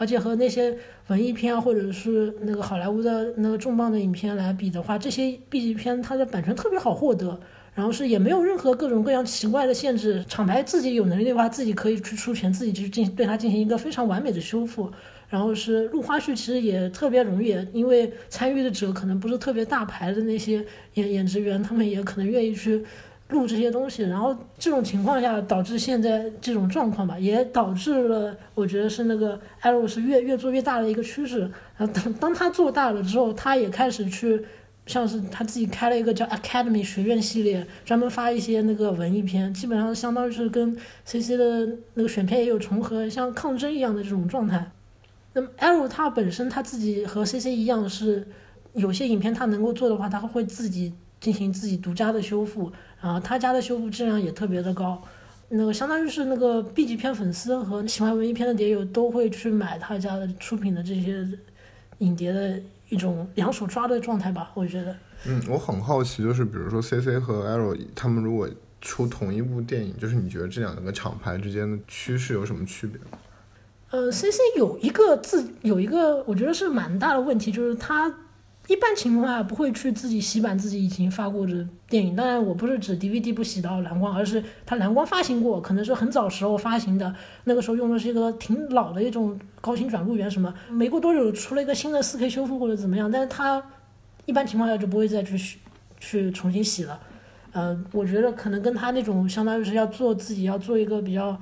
[0.00, 7.38] 而且和那些文艺片啊，或者是那个好莱坞的那个重磅的影片来比的话，这些 B 级片它的版权特别好获得，
[7.74, 14.90] 然后是也没有任何各种各样奇怪的限制，厂牌自己有能力的话，自己可以去出钱，自己去进对它进行一个非常完美的修复。
[15.30, 22.82] 然后是录花絮，其实也特别容易，因为参与的者可能不是特别大牌的那些演演职员，他们也可能愿意去
[23.28, 24.02] 录这些东西。
[24.02, 31.40] 然后这种情况下，导致现在这种状况吧，也导致了我觉得是那个 L 是越越做越大的一个趋势。
[31.76, 34.44] 然后当当他做大了之后，他也开始去，
[34.86, 44.70] 像是他自己开了一个叫 Academy 学院系列，专门发一些那个文艺片，基本上相当于是跟 CC 的那个选片也有重合，像抗争一样的这种状态。
[45.34, 48.26] 那么，Arrow 它本身它自己和 CC 一样，是
[48.72, 55.02] 有些影片它能够做的话，它会自己进行自己独家的修复，然后他家的修复质量也特别的高，
[55.48, 61.26] 那个相当于是那个 B 级片粉丝和喜欢文艺片的碟友都会去买他家的出品的这些
[61.98, 64.96] 影碟的一种两手抓的状态吧，我觉得。
[65.26, 68.48] 嗯，我很好奇，就是比如说 CC 和 Arrow 他们如果
[68.80, 73.00] 出同一部电影，就是你觉得这两个厂牌之间的趋势有什么区别？
[73.90, 78.12] 呃，C C 有一个自有一个，我觉得是蛮大的问题，就是他
[78.68, 82.14] 一般情况下不会去自己洗版自己已经发过的电影。
[82.14, 93.62] 当然，我不是指 D V D 不洗到蓝光，而是它蓝光发行过，可能是很早时候发行的，那个时候用的是一个挺老的一种高清转录源什么，没过多久出了一个新的四 K 修复或者怎么样，但是它
[94.26, 95.58] 一般情况下就不会再去
[95.98, 97.00] 去重新洗了。
[97.52, 101.40] 呃，我觉得可能跟他那种相当于是要做自己要做一个比较。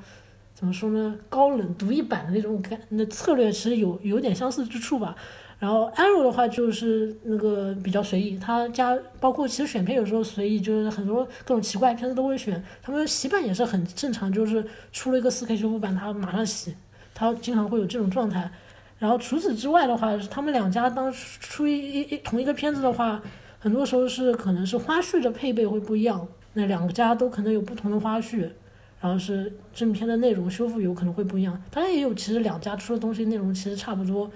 [0.54, 1.14] 怎么说呢？
[1.28, 5.14] 高冷独一版的那种感，那策略其实有有点相似之处吧。
[5.58, 12.62] 然后 Arrow 的话就是那个比较随意，他家包括其实选片有时候随意，就是很多各种奇怪片子都会选。
[12.82, 16.74] 他们洗版也是很正常，就是出了一个 4K 修复版，他马上洗，
[17.14, 18.50] 他经常会有这种状态。
[18.98, 23.22] 然后除此之外的话，他们两家当出一一同一个片子的话，
[23.58, 28.48] 很多时候是可能是花絮的配备会不一样，那两家都可能有不同的花絮。
[28.98, 34.28] 然后是正片的内容修复有可能会不一样，当然也有其实两家出的东西内容其实差不多，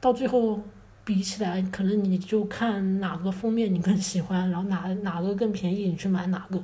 [0.00, 0.62] 到最后
[1.04, 6.62] 比起来，可能你就看哪个封面你更喜欢，然后哪哪个更便宜，你去买哪个。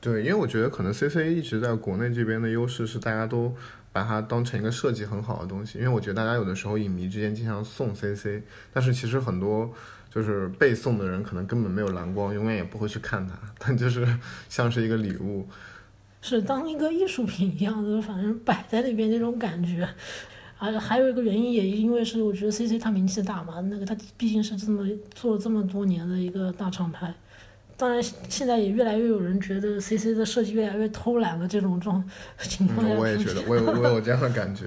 [0.00, 3.54] 对，因为我觉得可能 C C 一直在国内这边的优势是大家都
[3.92, 9.72] 把它当成一个设计很好的东西，因为我觉得大家有的时候影迷之间经常送 C C，但是其实很多
[10.12, 14.06] 就是被送的人可能根本没有蓝光，永远也不会去看它， 但就是
[14.48, 15.48] 像是一个礼物。
[16.22, 19.88] 是当一个艺术品一样的，反正摆在那边那种感觉，
[20.58, 27.14] 啊，还有一个原因也因为是我觉得 C C 它名气大嘛，那个它毕竟是这么做了这么多年的一个大厂牌，
[27.76, 32.02] 当然现在也越来越有人觉得 C C 的设计越来越偷懒了这种状
[32.38, 34.64] 情况我也觉得，我有我有这样的感觉。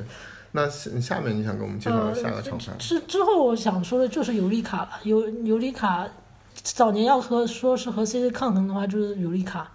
[0.52, 2.74] 那下面你想给我们介绍下个厂牌？
[2.78, 6.08] 之之后我想说的就是尤利卡了，尤尤利卡
[6.54, 9.72] 早年要和说是和 C C 抗衡的话，就是尤利卡。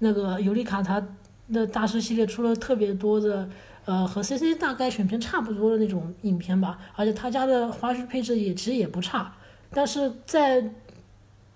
[0.00, 1.04] 那个尤利卡它
[1.52, 3.48] 的大师系列出了特别多的，
[3.88, 9.32] 呃，和 C C 大概选片差不多的那种影片吧，而且他家的花絮配置也其实也不差，
[9.72, 10.62] 但是在，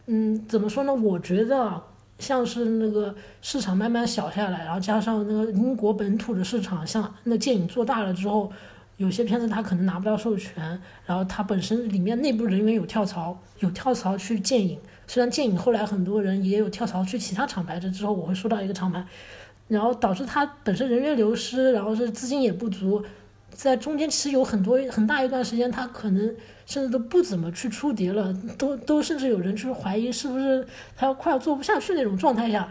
[0.07, 0.95] 嗯，怎么说呢？
[0.95, 1.83] 我觉得
[2.19, 8.51] 像是那个市场慢慢小下来，然后加上那个英国本土的市场，像那电影做大了之后，
[8.97, 14.79] 有些片子它可能拿不到授权，然后它本身里面内部人员有跳槽，有跳槽去建影。
[15.07, 19.05] 虽然剑影后来很多人也有跳槽去其他厂牌，这之后我会说到一个厂牌，
[19.69, 23.03] 然后导致它本身人员流失，然后是资金也不足，
[23.51, 26.35] 在中间其实有很多很大一段时间，它可能
[26.67, 32.69] 甚至都不怎么去出碟了，都都甚至有人去怀疑是不是它快要做不下去那种状态下，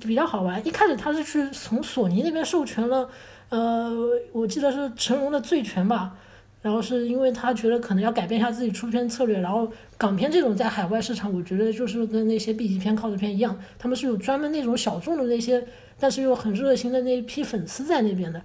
[0.00, 0.64] 比较好玩。
[0.66, 3.08] 一开始他是去从索尼那边授权了，
[3.48, 3.92] 呃，
[4.32, 6.16] 我记得是成龙的醉拳吧。
[6.60, 15.64] 然后是因为他觉得可能要改变一下自己出片策略，然后港片这种在海外市场，我觉得就是跟那些 B 级片、靠的片一样，他们是有专门那种小众的那些，
[16.00, 18.42] 但是又很热心的那一批粉丝在那边的。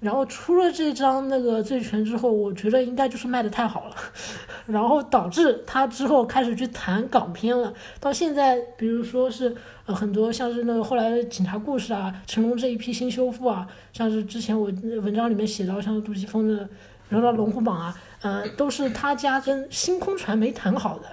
[0.00, 3.96] 然后出了这张那个醉拳之后，我觉得应该就是卖的太好了，
[4.66, 7.72] 然后导致他之后开始去谈港片了。
[7.98, 9.54] 到现在，比如说是
[9.86, 14.70] 呃很多像是那个后来的警察故事啊，成龙这一批新修复啊，像是之前我
[15.02, 16.68] 文章里面写到像杜琪峰的。
[17.10, 21.06] 比如说龙虎榜啊，呃，都是他家跟星空传媒谈好的，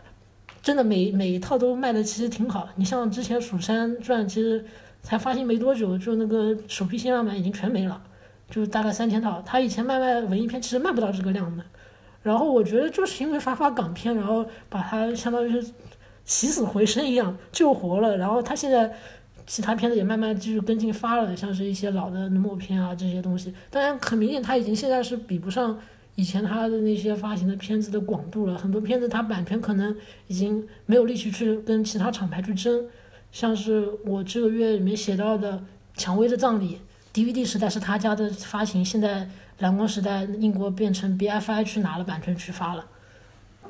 [0.61, 2.69] 真的每每一套都卖的其实挺好。
[2.75, 4.63] 你像之前《蜀山传》，其实
[5.01, 7.99] 才发行没多久，就那个首批限量版已经全没了，
[8.47, 9.41] 就大概三千套。
[9.43, 11.63] 他以前卖卖文艺片，其实卖不到这个量的。
[12.21, 15.71] 然后我觉得就是因为发发港片，然后把它相当于是
[16.25, 18.17] 起死回生一样救活了。
[18.17, 18.93] 然后他现在
[19.47, 23.51] 其他片子也慢慢继续跟进发了，像是一些老的默片啊这些东西。
[23.71, 25.79] 当然很明显，他已经现在是比不上。
[26.15, 28.57] 以前他的那些发行的片子的广度了。
[28.57, 29.95] 很多片子他版权可能
[30.27, 32.85] 已经没有力气去跟其他厂牌去争。
[33.31, 35.53] 像是我这个月里面写到的
[35.95, 36.79] 《蔷薇的葬礼》
[37.15, 39.29] ，DVD 时代是他家的发行，现在
[39.59, 42.83] 蓝光时代英国变成 BFI 去拿了版权去发了。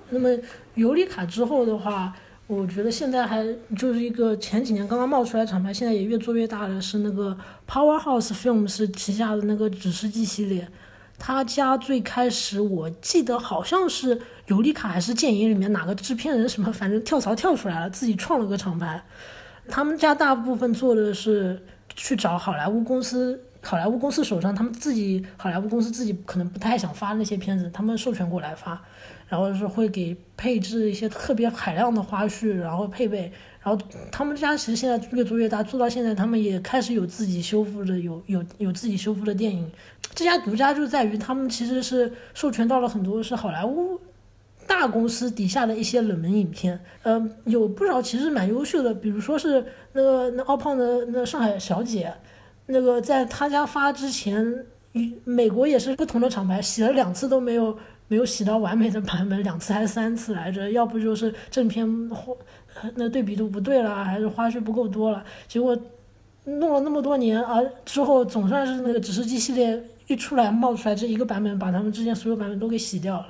[0.10, 0.30] 那么
[0.76, 2.16] 尤里卡之后的话，
[2.48, 3.46] 我觉得现在还
[3.76, 7.38] 就是一个前几年刚刚冒出来厂牌，现在也越做越大的是那个
[7.70, 10.68] Powerhouse Films 旗下的那个指示剂系列。
[11.20, 19.04] 他家最开始我记得好像是尤里卡还是剑影里面哪个制片人什么，反正跳槽跳出来了，自己创了个厂牌。
[19.68, 21.62] 他们家大部分做的是
[21.96, 23.38] 去找好莱坞公司，
[23.68, 28.82] 好莱坞公司手上他们自己好莱坞公司自己可能不太想发那些片子，他们授权过来发，
[29.28, 33.30] 然后是会给配置一些特别海量的花絮，然后配备，
[33.62, 33.78] 然后
[34.10, 39.70] 他们家其实现在越做越大，做到现在他们也开始有自己修复的，有有有自己修复的电影。
[40.16, 44.00] 这家独家就在于他们其实是授权到了很多是好莱坞。
[44.66, 52.14] 大公司底下的一些冷门影片，呃，有不少其实蛮优秀的，比如说是那个那奥胖的那上海小姐，
[52.68, 54.66] 那个在他家发之前，
[55.24, 62.34] 美国也是不同的厂牌洗了两次都没有没有洗到完美的版本，两次还是三次来着，要不就是正片花
[62.96, 65.78] 那对比度不对了，还是花絮不够多了，结果
[66.46, 73.28] 弄了那么多年啊，之后总算是那个指示机系列一出来冒出来这一个版本，把他们之前所有版本都给洗掉了。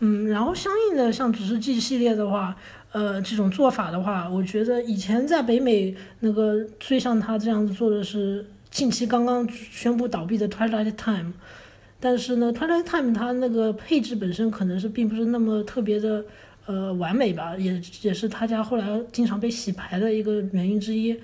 [0.00, 2.56] 嗯，然后相应的像指示记系列的话，
[2.92, 11.32] 呃，这种做法的话，我觉得以前在北美那个最像他这样子做的是近期刚刚宣布倒闭的 Twilight Time，
[11.98, 16.24] 但是呢，Twilight Time 它那个配置本身可能是并不是那么特别的
[16.66, 21.18] 呃完美吧，也也是他家后来经常被洗牌的一个原因之一。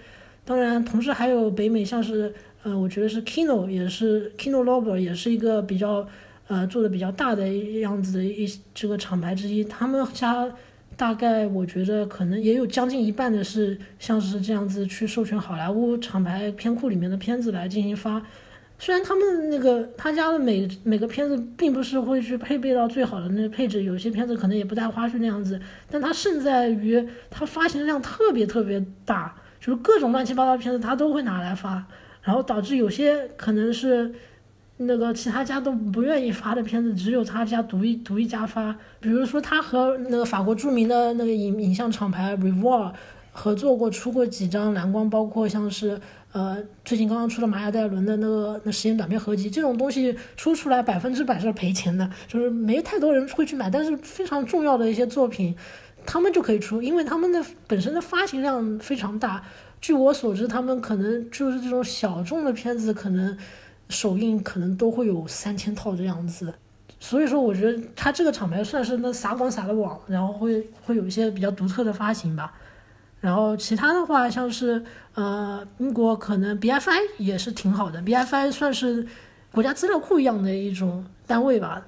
[0.45, 6.07] 当然，同时还有北美像是呃，我觉得是 Kino 也是 Kino Lorber 也是一个比较。
[6.49, 10.49] 呃，做的比较大的样子的一这个厂牌之一，他们家
[10.97, 18.23] 大概我觉得可能也有将近一半的是像是这样子去授权好莱坞厂牌片库里面的片子来进行发。
[18.79, 31.87] 虽然他们那个他家的每每个片子并不是会去配备到最好的那个配置，有些片子可能也不带花絮那样子，但它胜在于它发行量特别特别大，就是各种乱七八糟片子它都会拿来发，
[32.23, 34.15] 然后导致有些可能是。
[34.79, 38.77] 那个其他家都不愿意发的片子，只有他家独一独一家发。
[39.01, 42.93] 比如说，他和那个法国著名的那个影影像厂牌 Revol
[43.33, 45.99] 合作过，出过几张蓝光，包括像是
[46.33, 53.71] 呃最近刚刚出的玛雅戴伦的那个那实验短片合集，这种东西出出来百分之百是赔钱的，就是没太多人会去买。
[53.71, 55.57] 但是非常重要的一些作品，
[56.05, 59.43] 他们就可以出，因为他们的本身的发行量非常大。
[59.81, 63.35] 据我所知，他们可能就是这种小众的片子，可能。
[63.89, 66.53] 首映可能都会有三千套这样子，
[66.99, 72.53] 所以说我觉得它这个厂牌算是那撒广撒的网，然后会会有一些比较独特的发行吧。
[73.21, 74.85] 然后其他的话，像是
[75.15, 79.07] 呃英国可能 BFI 也是挺好的，BFI 算是
[79.53, 81.83] 国家资料库一样的一种单位吧，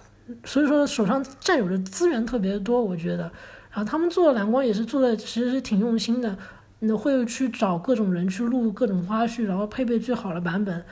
[0.45, 3.25] 所以说手上占有的资源特别多，我觉得。
[3.71, 6.37] 然后他们做蓝光也是做的其实是挺用心的，
[6.81, 10.83] 那会去找各种人去录各种花絮，然后配备最好的版本。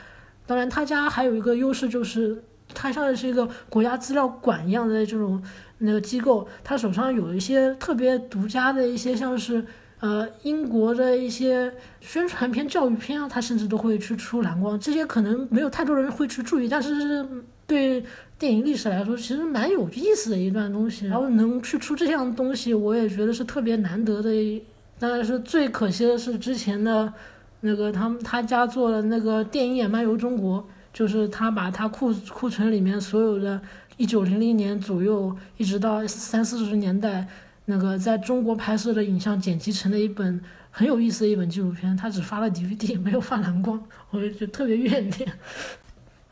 [0.47, 2.41] 当然，他家还有一个优势，就是
[2.73, 5.43] 他像是一个国家资料馆一样的这种
[5.79, 9.67] 那个机构，他手上有一些特别独家的一些，像是
[9.99, 14.79] 呃英国的一些宣传片、教育片啊，他甚至都会去出蓝光。
[14.79, 17.27] 这些可能没有太多人会去注意，但是
[17.67, 18.05] 对
[18.39, 21.09] 电影历史来说，其实蛮有意思的一段东西。
[21.09, 24.63] 然后能去出这样东西，我也觉得是特别难得的。
[24.99, 27.13] 当然是最可惜的是之前的。
[27.61, 33.61] 那个他们他家做的那个电影漫游中国，就是他把他库库存里面所有的，
[33.97, 37.27] 一九零零年左右一直到三四十年代
[37.65, 40.41] 那个在中国拍摄的影像剪辑成了一本
[40.71, 41.97] 很有意思的一本纪录片。
[41.97, 45.33] 他只发了 DVD， 没有发蓝光，我就特别怨念。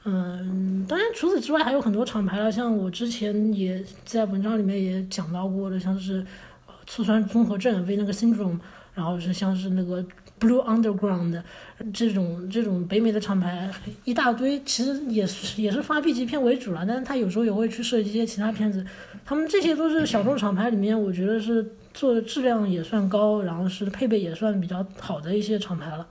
[0.05, 6.25] 嗯，当然除此之外还有很多厂牌了，像我之前也在文章里面也讲到过的，像是
[6.87, 8.59] 醋酸综合症为那个 syndrome，
[8.95, 10.05] 然后是像是那个。
[10.45, 11.43] Blue Underground
[11.93, 13.71] 这种这种北美的厂牌
[14.05, 18.85] 一大堆，其实也是也是发 B 级片为主了，但是他有时候也会去设计一些其他片子。
[19.25, 26.07] 他们这些都是小众厂牌里面，我觉得是做的质量也算高，然后是配备也算比较好的一些厂牌了。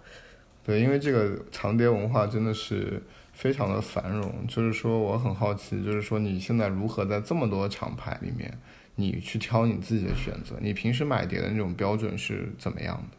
[0.65, 3.01] 对，因为这个长碟文化真的是
[3.33, 4.33] 非常的繁荣。
[4.47, 8.51] 就是说，我很好奇，就是说你现在如何在这么多厂牌里面，
[8.95, 10.55] 你去挑你自己的选择？
[10.59, 13.17] 你平时买碟的那种标准是怎么样的？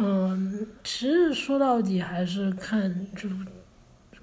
[0.00, 3.28] 嗯，其实说到底还是看就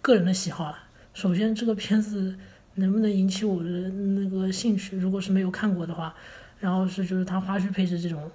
[0.02, 0.78] 个人的喜好了。
[1.14, 2.34] 首先，这个片子
[2.76, 4.98] 能不能引起我的那个兴趣？
[4.98, 6.16] 如果是没有看过的话，
[6.60, 8.32] 然后是就是它花絮配置这种。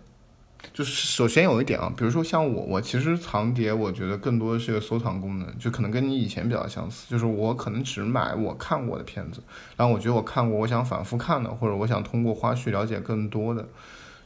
[0.75, 9.43] 就是首先有一点啊，比如说像我，我其实藏碟，我觉得更多的是个收藏功能，就可能跟你以前比较相似，就是我可能只买我看过的片子，
[9.79, 13.67] 然后我觉得我看过，我想反复看的，或者我想通过花絮了解更多的，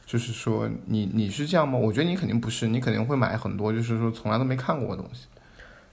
[0.05, 1.77] 就是说你你是这样吗？
[1.77, 5.25] 我觉得你肯定不是，你肯定会买很多，就是说从来都没看过的东西。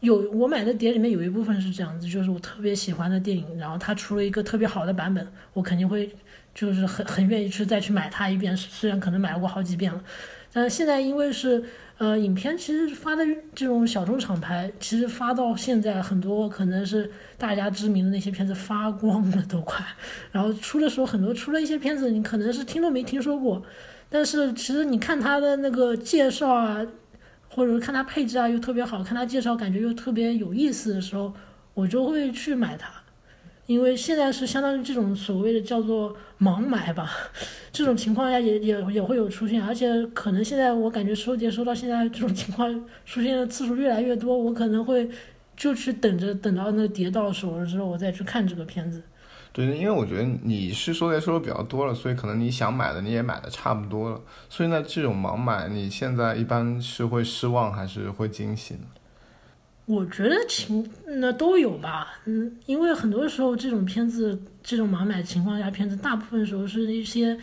[0.00, 6.10] 有我买的碟里面有一部分是这样子，就是我特别喜欢的电影，然后它出了一个特别好的版本，我肯定会
[6.54, 10.02] 就是很很愿意去再去买它一遍，虽然可能买过好几遍了。
[10.52, 11.64] 但现在因为是
[11.96, 19.86] 呃影片，其实发的这种小众厂牌，其实发到现在很多可能是大家知名的那些片子发光了都快，
[20.30, 23.62] 然后出的时候很多出了一些片子，你可能是听都没听说过，
[24.12, 26.86] 但是其实你看它的那个介绍啊。
[27.54, 31.30] 或者看它配置啊又特别好看，它介绍感觉又特别有意思的时候，
[31.74, 32.90] 我就会去买它，
[33.66, 37.10] 因为现在是相当于这种所谓的叫做盲买吧，
[37.70, 42.72] 这种情况下也也也会有出现，而且可能现在我感觉收碟收到现在这种情况
[43.04, 45.06] 出现的次数越来越多，我可能会
[45.54, 49.02] 就去等着等到那个碟到手了之后，我再去看这个片子。
[49.52, 54.18] 对，因为我觉得你是收碟收的比较多了，所以可能你想买的你也买的差不多了。
[54.48, 58.86] 所以呢，这种盲买，你现在一般是会失望还是会惊喜呢？
[59.84, 67.38] 我觉得情那都有吧，嗯，因为很多时候这种片子，这种盲买情况下，片子大部分时候是一些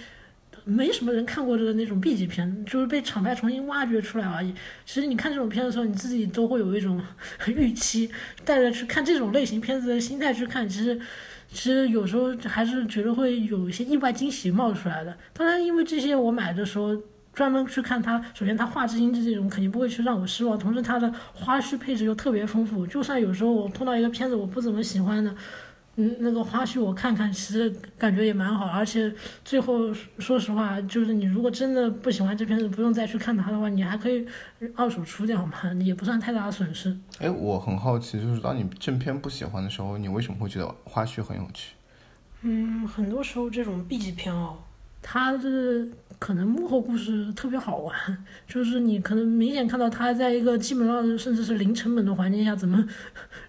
[0.64, 4.52] 没什么人看过的那种 B 级片，就是被厂牌重新挖掘出来而已。
[4.84, 7.00] 其实你看这种片的时候，你自己都会有一种
[7.46, 8.10] 预期，
[8.44, 11.00] 带着去看这种类型片子的心态去看，其实。
[11.52, 15.18] 其实有时候还是觉得会有一些意外惊喜冒出来的。
[15.34, 16.96] 当然，因为这些我买的时候
[17.34, 22.86] 专门去看它，首先它画质、音质这种肯定不会去让我失望，同时它的花絮配置又特别丰富。
[22.86, 25.34] 就算有时候我碰到一个片子我不怎么喜欢的。
[26.02, 34.26] 嗯，那个花絮我看看，其实感觉也蛮好，而且最后说实话，就是你如果真的不喜欢这片子，不用再去看它的话，你还可以
[34.76, 36.98] 二手出掉嘛，也不算太大的损失。
[37.20, 41.74] 哎，我很好奇，就是当你正片不喜欢的时候，你为什么会觉得花絮很有趣？
[42.44, 44.58] 嗯，很多时候这种 B 级片哦，
[45.02, 45.86] 它的
[46.20, 47.96] 可能幕后故事特别好玩，
[48.46, 52.86] 就是你可能明显看到他在一个基本上甚至是零成本的环境下怎么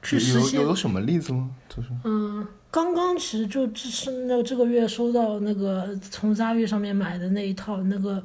[0.03, 0.61] 去实现。
[0.61, 1.51] 有有什么例子吗？
[1.68, 8.23] 就是嗯，刚刚其实就只是那这个月收到那个从 z a v i 上面买的那一套那个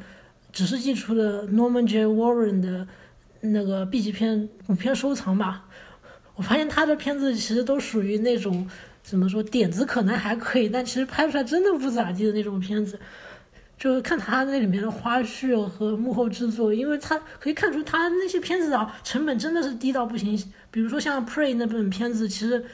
[0.54, 2.88] 只是寄出的 Norman J Warren 的
[3.42, 5.66] 那个 B 级片五片收藏吧。
[6.36, 8.70] 我发现他的片子其实都属于那种
[9.02, 13.00] 怎么说点子可能还可以，但其实拍出来真的不咋地的那种片子。
[13.78, 20.38] 就是看他那里面的花絮和幕后制作，因为他可以看出他那些片子啊成本真的是低到不行。
[20.72, 22.66] 比如说像 Prey 那本片子，其实。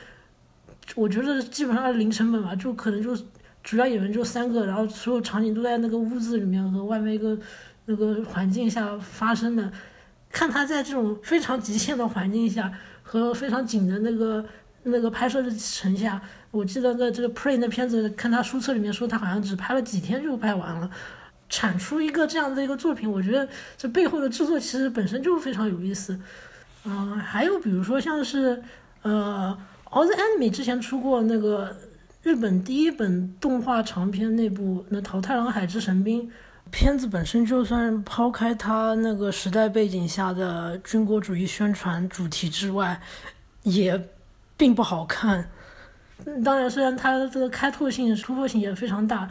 [0.95, 3.15] 我觉得基本上是零成本吧，就可能就
[3.63, 7.37] 主要演员就三个，然后所有场景都在那个屋子里面和外面一个
[7.85, 9.71] 那个环境下发生的。
[10.31, 12.73] 看他在这种非常极限的环境下
[13.03, 14.43] 和非常紧的那个
[14.83, 16.21] 那个拍摄的程下，
[16.51, 20.89] 我记得在这个 Prey 那片子，看他书册里面说他好像只拍了几天就拍完了，
[21.49, 26.19] 产出一个这样的一个作品，我觉得这背后的制作其实本身就非常有意思。
[26.85, 28.63] 嗯，还有比如说像是
[29.01, 29.57] 呃。
[29.93, 31.75] All the Enemy 之前出过那个
[32.23, 36.31] 日本第一本动画长篇那部那桃太郎海之神兵
[36.69, 43.01] 片子本身就算抛开它那个时代背景下的军国主义宣传主题之外，
[43.63, 44.01] 也
[44.61, 45.49] 并不好看。
[46.45, 49.27] 当然，虽然它这个开拓性、突破性也非常大，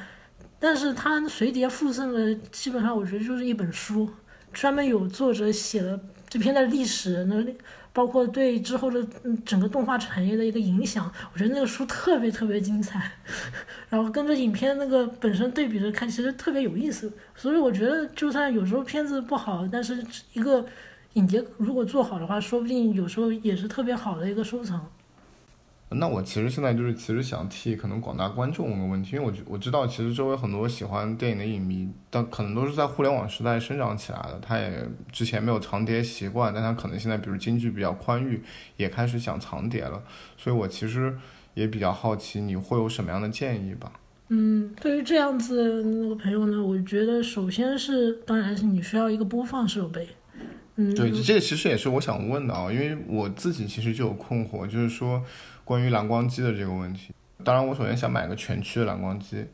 [0.58, 4.10] 但是它随碟附赠的基本上我觉得就是一本书，
[4.52, 7.54] 专门有作者写了这篇的历史那。
[7.92, 9.04] 包括对之后的
[9.44, 13.10] 整个动画产业的一个影响，我觉得那个书特别特别精彩，
[13.90, 17.12] 然后跟着影片那个本身对比着看，其实特别有意思。
[17.34, 20.64] 所以我觉得，就算有时候片子不好，但是一个
[21.14, 24.88] 影碟如果做好的话，说不定有时候也是特别好的一个收藏。
[25.92, 38.40] 那我其实现在就是其实想替可能广大观众问个问题，因为我我知道其实周围很多喜欢电影的影迷，但可能都是在互联网时代生长起来的，他也之前没有藏碟习惯，但他可能现在比如经济比较宽裕，
[38.76, 40.00] 也开始想藏碟了，
[40.36, 41.12] 所以我其实
[41.54, 43.90] 也比较好奇你会有什么样的建议吧？
[44.28, 50.08] 嗯，对于这样子那个朋友呢，我觉得首先是当然是你需要一个播放设备。
[50.76, 55.20] 嗯，对，这个其实也是我想问的啊，因为我自己其实就有困惑，就是说。
[55.70, 57.14] 关于蓝光机的这个问题，
[57.44, 59.46] 当然我首先想买个全区的蓝光机，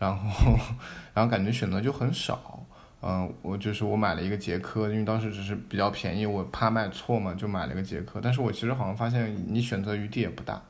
[0.00, 0.58] 然后，
[1.14, 2.66] 然后感觉选择就很少，
[3.00, 8.18] 嗯，我就是我买了一个捷科，因为当时只是比较便宜，我怕卖错嘛，就买了个捷科。
[8.20, 10.60] 但是我其实好像发现你选择余地也不大。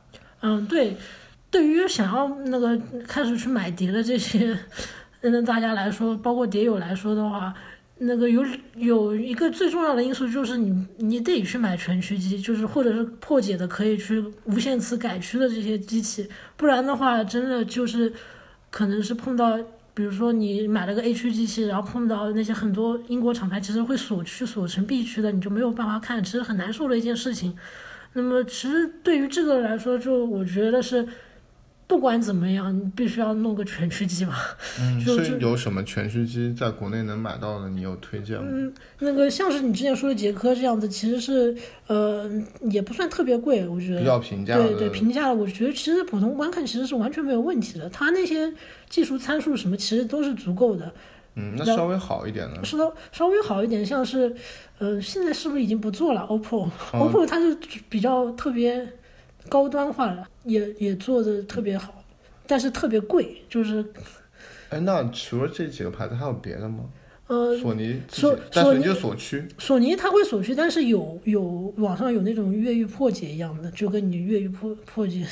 [0.41, 0.95] 嗯，对，
[1.49, 4.55] 对于想要那个开始去买碟的这些
[5.21, 7.51] 嗯大家来说，包括碟友来说的话，
[8.03, 8.43] 那个有
[8.77, 16.27] 有一个最重要的因素就是你你得去买全驱机，就是或者是破解的可以去无限次改驱的这些机器，
[16.57, 18.11] 不然的话真的就是
[18.71, 19.59] 可能是碰到。
[19.93, 27.55] 比如说你买了个 A 区机器，然后碰到那些很多英国厂牌，其实会锁区锁成 B 区的，你就没有办法看，其实很难受的一件事情。
[28.13, 31.07] 那么其实对于这个来说，就我觉得是。
[31.91, 34.33] 不管怎么样，你必须要弄个全驱机嘛。
[34.79, 37.67] 嗯，就是有什么全驱机在国内能买到的？
[37.67, 38.47] 你有推荐吗？
[38.49, 41.53] 嗯，那个像是你之前说的杰科这样子，其实是
[41.87, 42.31] 呃
[42.61, 44.55] 也不算特别贵，我觉得比较平价。
[44.55, 47.89] 对对，平价的，我觉得其实普通观看其实是完全没有问题的。
[47.89, 48.49] 它那些
[48.89, 50.89] 技术参数什么其实都是足够的。
[51.35, 52.63] 嗯，那稍微好一点的。
[52.63, 52.77] 稍
[53.11, 54.33] 稍微好一点，像是
[54.79, 57.57] 呃现在是不是已经不做了？OPPO，OPPO 它是
[57.89, 58.87] 比较特别。
[59.49, 62.03] 高端化了，也也做的特别好，
[62.47, 63.85] 但是特别贵，就是。
[64.69, 66.89] 哎，那除了这几个牌子，还有别的吗？
[67.27, 69.45] 呃，索尼，索索尼就锁区。
[69.57, 71.41] 索尼它会锁区，但是有有
[71.77, 75.25] 网上有那种越狱破解一样的，就跟你越狱破破解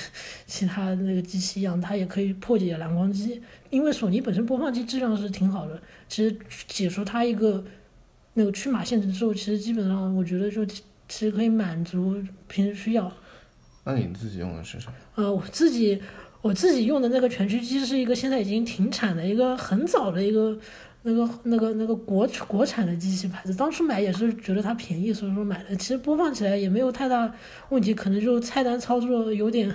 [0.46, 3.42] 其他那个机器一样，它也可以破解蓝光机。
[3.70, 6.34] 因为索尼本身播放器质量是挺好的，其实
[6.68, 7.62] 解除它一个
[8.36, 10.80] 那个驱码限制之后，其实基本上我觉得就其
[11.10, 12.16] 实可以满足
[12.48, 13.12] 平时需要。
[13.92, 14.92] 那你自己用的是啥？
[15.16, 16.02] 呃，我自己
[16.42, 20.58] 我自己用的那个全驱机是一个现在已经停产的一个很早的一个
[21.04, 23.54] 那个那个那个国国产的机器牌子。
[23.54, 25.76] 当初买也是觉得它便宜，所以说买的。
[25.76, 27.34] 其实播放起来也没有太大
[27.70, 29.74] 问题，可能就菜单操作有点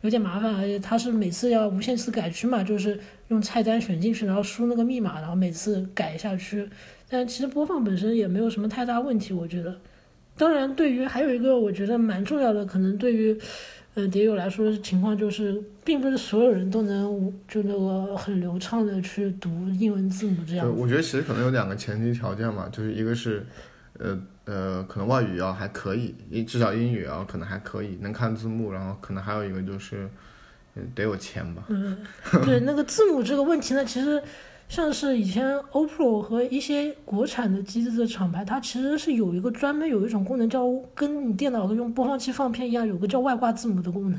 [0.00, 2.98] 有点麻烦，而且它是每次要无限次改区嘛，就是
[3.28, 6.68] 用菜单选进去，然后输那个密码，然后每次改一下区。
[7.08, 9.78] 但其实播放本身也没有什么太大问题，我觉得。
[10.42, 13.38] 当然，对于还有一个我觉得蛮重要的，可能对于，
[13.94, 20.68] 呃，碟友来说情况就是，并不是所有人都能就那个很流畅的去读英文字母这样。
[20.76, 23.46] 我觉得其实可能有两个前提条件嘛，就是一个是，
[24.00, 26.12] 呃呃，可能外语要还可以，
[26.42, 30.08] 至少英语啊可能还可以能看字幕，然后可能还有一个就是，
[30.92, 31.62] 得有钱吧。
[31.68, 31.96] 嗯，
[32.44, 34.20] 对，那个字母这个问题呢，其实。
[34.72, 44.18] 像是以前 OPPO 和一些国产的机子的厂牌，它其实是有一个专门有一种功能，叫跟你电脑用播放器放片一样，有个叫外挂字母的功能。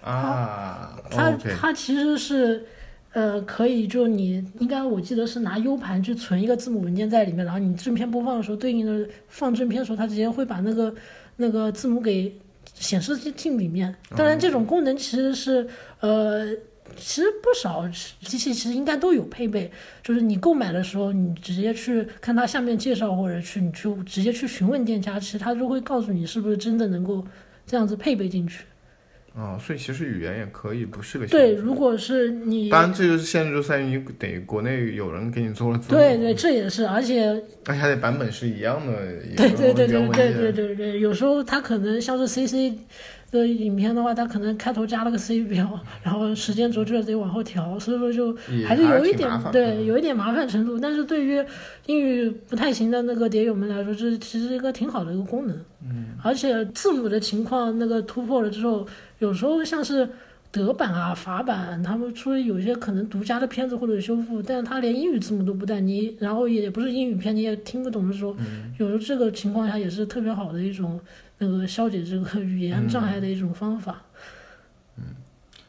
[0.00, 2.64] 啊，它它其实是，
[3.12, 10.94] 呃，可以就你应该我记得是拿 U 盘去存一个字母文件在里面，然后你正片播放的时候，对应的放正片的时候，它直接会把那个
[11.34, 12.32] 那个字母给
[12.72, 13.92] 显示进里面。
[14.16, 15.66] 当然，这种功能其实是
[15.98, 16.46] 呃。
[16.96, 17.88] 其实不少
[18.22, 19.70] 机器其实应该都有配备，
[20.02, 27.24] 就是你购买的时候，你直接去看它下面介绍，或者去你去直接去询问店家，其实他就会告诉你是不是真的能够
[27.66, 28.64] 这样子配备进去。
[29.34, 31.54] 哦，所以其实语言也可以，不是个对。
[31.54, 35.96] 如果是你，当然这就是限制就在于你得国内有人给你做了字幕。
[35.96, 37.28] 对对，这也是，而且
[37.66, 38.96] 而且还得版本是一样的。
[39.36, 42.76] 对对对对对对对对，有时候它可能像是 CC。
[43.30, 48.34] 的影片的话，它可能开头加了个 C 标， 然后时间轴就得往后调，所以说就
[48.66, 50.78] 还是有一点对，有一点麻烦程度。
[50.78, 51.44] 但是对于
[51.86, 55.54] 英语不太行的那个碟友们来说，这其实一个挺好的一个功能。
[55.82, 58.86] 嗯，而且字母的情况那个突破了之后，
[59.18, 60.08] 有时候像是
[60.50, 68.34] 德版啊、法版，他们出有些可能独家的片子或者修复，但是他连英语字母都不带，你然后也不是英语片，你也听不懂的时候，
[68.78, 70.98] 有时候这个情况下也是特别好的一种。
[71.38, 74.02] 那个消解这个 语言障碍的一种方法。
[74.96, 75.04] 嗯，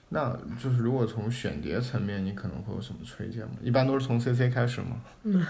[0.09, 3.51] 那就是如果从选碟层面，你可能会有什么推荐吗？
[3.61, 4.97] 一般都是从 CC 开始吗？
[5.24, 5.45] 嗯，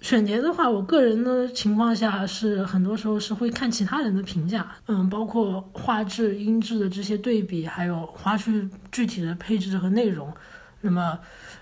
[0.00, 10.30] 选碟的话，我个人的情况下是很多时候是会看其他人的评价，嗯，包括画质、音质的这些对比，还有花絮具体的配置和内容。
[10.82, 11.18] 那么，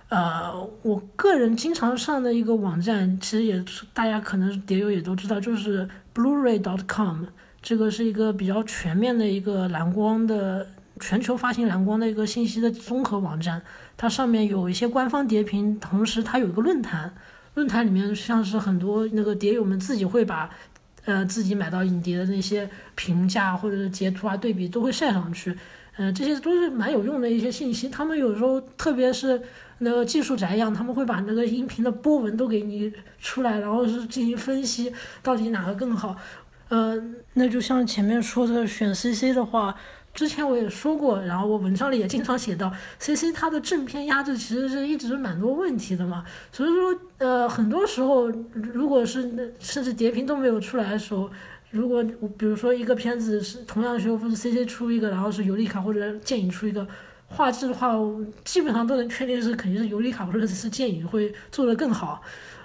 [0.09, 7.27] 呃，我个人经常上的一个网站，其实也大家可能碟友也都知道，就是 Blu-ray.com。
[7.63, 10.67] 这个是一个比较全面的一个蓝光的
[11.01, 13.63] 全球发行蓝光的一个信息的综合网站，
[13.97, 17.15] 它上面有一些官方碟评，同时它有一个论坛，
[17.55, 20.51] 论坛里面像是很多那个碟友们自己会把，
[21.05, 25.57] 呃自己买到影碟的那些评价或者是截图啊对比都会晒上去，
[25.97, 27.89] 呃这些都是蛮有用的一些信息。
[27.89, 29.41] 他们有时候特别是
[29.79, 34.93] 那个技术宅一样，他们会把那个音频的波纹都给你出来，然后是进行分析，
[35.23, 36.17] 到底哪个更好。
[36.73, 36.99] 呃，
[37.35, 39.75] 那就像前面说的，选 CC 的话，
[40.15, 51.31] 之前我也说过，然后我文章里也经常写到，CC 它的正片压制其实是一直蛮多问题的嘛，所以说，呃，很多时候，如果是甚至叠屏都没有出来的时候，
[51.73, 52.03] 如果
[52.39, 56.89] 比如说一个片子是同样修复，是 CC 出一个，然后是尤利卡或者剑影出一个。
[57.35, 57.95] 画质的话，
[58.45, 62.21] 基本上都能确定是肯定是尤里卡或者是剑影会做得更好。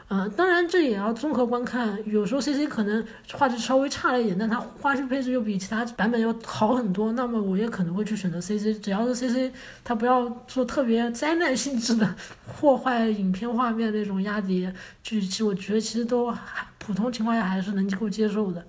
[0.09, 8.73] 呃，当然这也要综合观看，有时候 C C 可能画质稍微差了一点，但它画质配置又比其他版本要好很多，那么我也可能会去选择 C C。
[8.73, 9.51] 只要是 C C，
[9.83, 12.15] 它不要做特别灾难性质的
[12.47, 18.65] 破坏影片画面那种压叠其实我觉得其实都还普通情况下还是能够接受的。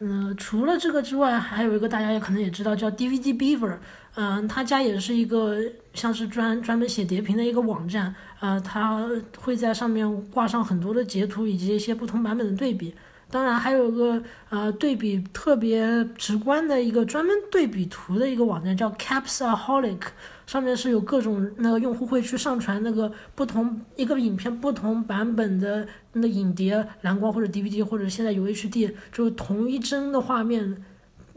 [0.00, 3.76] 嗯，除了这个之外，还有一个大家也可能也知道叫 D V D Beaver。
[4.14, 5.56] 嗯，他家也是一个
[5.94, 12.92] 像是专专门写叠屏的一个网站，呃，他会在上面挂上很多的截图以及一些不同版本的对比。
[13.30, 20.00] 当然，还有一个呃对比特别直观的一个专门对比图的一个网站，叫 Capsaholic，
[20.46, 30.82] 上面是有各种那个用户会去上传那个不同一个影片不同版本的那影碟蓝光或者 DVD 或者现在有 HD，就同一帧的画面。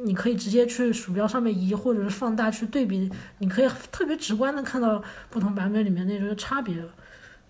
[0.03, 6.75] 你可以直接去鼠标上面移，或者是放大去对比，你可以特别直观的看到不同版本里面那种差别。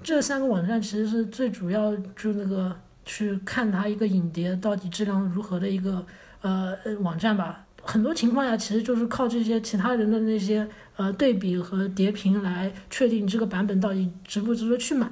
[0.03, 2.75] 这三个网站其实是最主要，就那个
[3.05, 6.05] 去看它一个影碟到底质量如何的一个
[6.41, 7.65] 呃网站吧。
[7.83, 15.09] 很多情况下其实就是靠这些其他人的那些呃对比和叠屏来确定这个版本到底值不值得去买。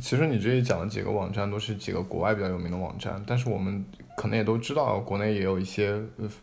[0.00, 3.84] 其实你这里讲的几个网站都是几个国外比较有名的网站，但是我们
[4.16, 5.98] 可能也都知道，国内也有一些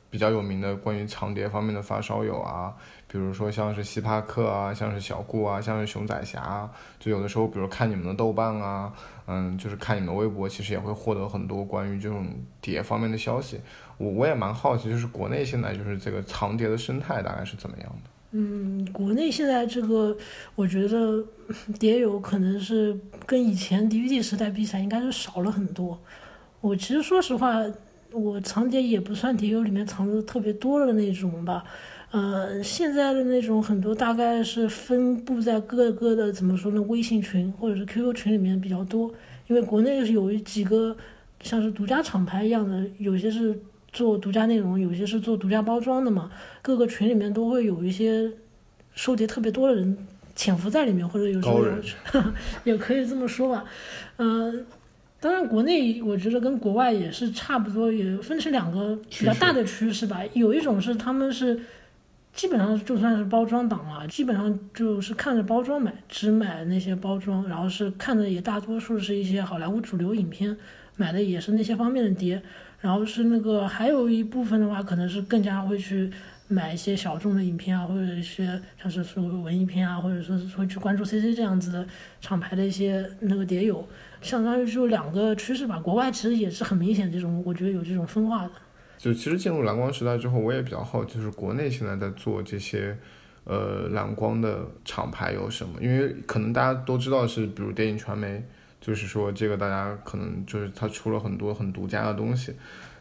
[0.10, 2.74] 比较有名的关于长碟方面的发烧友啊，
[3.08, 6.68] 比如说像是希帕克啊，像是小顾啊，像是熊仔侠，
[7.00, 8.92] 就有的时候，比如看你们的豆瓣啊，
[9.28, 12.28] 嗯，就是看你们微博，其实也会获得很多关于这种
[12.60, 13.62] 碟方面的消息。
[13.98, 18.10] 我我也蛮好奇，就是国内现在就是这个长碟的生态大概是怎么样的？
[18.36, 20.18] 嗯，国内现在这个，
[20.56, 21.24] 我觉得
[21.80, 26.00] 碟友可能是跟以前 DVD 时代比起来，应该是少了很多。
[26.60, 27.64] 我其实说实话，
[28.12, 31.64] 我藏碟也不算碟友里面藏的特别多的那种吧。
[32.10, 39.14] 呃，现在的那种很多大概是分布在各个的怎么说呢，微信群或者是 QQ 群里面比较多。
[39.46, 40.98] 因为国内是有几个
[41.42, 43.56] 像是独家厂牌一样的，有些是。
[43.94, 46.30] 做独家内容，有些是做独家包装的嘛。
[46.62, 48.30] 各个群里面都会有一些
[48.96, 49.98] 收集特别多的人
[50.36, 51.64] 潜伏在里面，或者有时候
[52.66, 53.64] 也可以这么说吧。
[54.18, 54.66] 嗯，
[55.20, 60.22] 当然国内我觉得跟国外也是差不多，也分成两个比较大的趋势吧。
[60.34, 61.60] 有一种是他们是
[62.34, 70.58] 基本上就算是包装党了，基本上就是看着包装买，只买那些包装，然后是看的也大多数是一些好莱坞主流影片，
[70.96, 72.42] 买的也是那些方面的碟。
[72.84, 76.12] 然后是那个，还有一部分的话，可能是更加会去
[76.50, 81.88] 买一些小众的影片啊，或者一些像是说文艺片啊，或者说是会去关注 CC 这样子的
[82.20, 83.88] 厂牌的一些那个碟友，
[84.22, 85.80] 相当于就两个趋势吧。
[85.80, 88.52] 国外其实也是很明显这种，我觉得有这种分化的。
[88.98, 92.98] 就其实进入蓝光时代之后，我也比较好奇，就是国内现在在做这些
[93.46, 95.82] 呃蓝光的厂牌有什么？
[95.82, 98.44] 因为可能大家都知道是，比如电影传媒。
[98.86, 102.54] 就是说，这个大家可能就是它出了很多很独家的东西。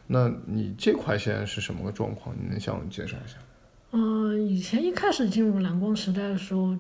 [0.06, 2.32] 那你这块现在是什么个状况？
[2.40, 3.36] 你能向我介绍一下？
[3.90, 6.78] 嗯，以前一开始进入蓝光时代的时候。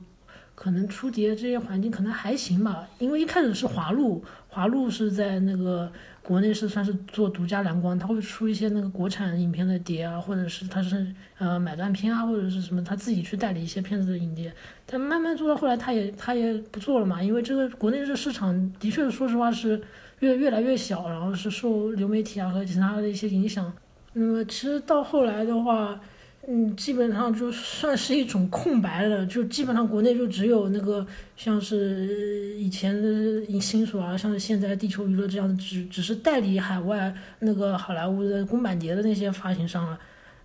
[0.54, 5.90] 可能出碟这些环境可能还行吧，因为一开始是华路，华路是在那个
[6.22, 14.52] 国内是算是做独家蓝光，他会出一些那个国产影片的碟啊，或者是他是呃买断片啊，或者是什么他自己去代理一些片子的影碟。
[14.86, 19.82] 但慢慢做到后来，他也他也不做了嘛，因为这个国内这市场的确说实话是
[20.20, 23.72] 越越来越小，然后是受流媒体啊和其他的一些影响。
[24.12, 26.00] 那么其实到后来的话。
[26.48, 39.96] 嗯，基本上就算是一种空白了，就基本上国内就只有那个像是以前的新索啊，像是现在地球娱乐这样的，只只是代理海外那个好莱坞的公版碟的那些发行商了。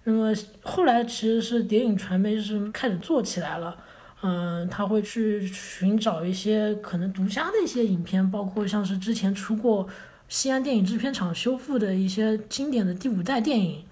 [0.04, 0.32] 那么
[0.62, 3.76] 后来其实是谍影传媒是开始做起来了，
[4.22, 9.88] 嗯，他会去寻找一些可能独家的一些影片，包括像是之前出过
[10.30, 13.84] 西安电影制片厂修复的一些经典的第五代电影。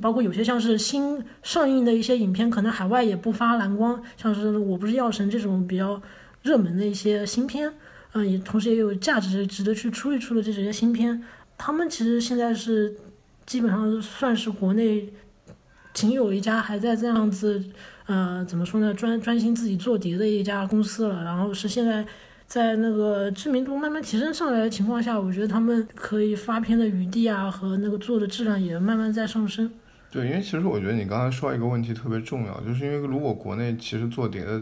[0.00, 6.00] 包括有些像是新上映的一些影片，可能海外也不发蓝光，像是《我不是药神》这种比较
[6.42, 7.72] 热门的一些新片，
[8.12, 11.22] 嗯，也同时也有价值值得去出一出的这些新片。
[11.56, 12.94] 他们其实现在是
[13.46, 15.12] 基本上算是国内
[15.92, 17.62] 仅有一家还在这样子，
[18.06, 21.24] 呃，怎么说呢，专专心自己做碟的一家公司了。
[21.24, 22.06] 然后是现在。
[22.50, 29.70] 在那个知名度慢慢提升上来的情况下，我觉得他们可以发片的余地啊和那个做的质量也慢慢在上升。
[30.10, 34.60] 对，因为其实我觉得你刚才说一个问题特别重要，就是因为如果国内其实做碟的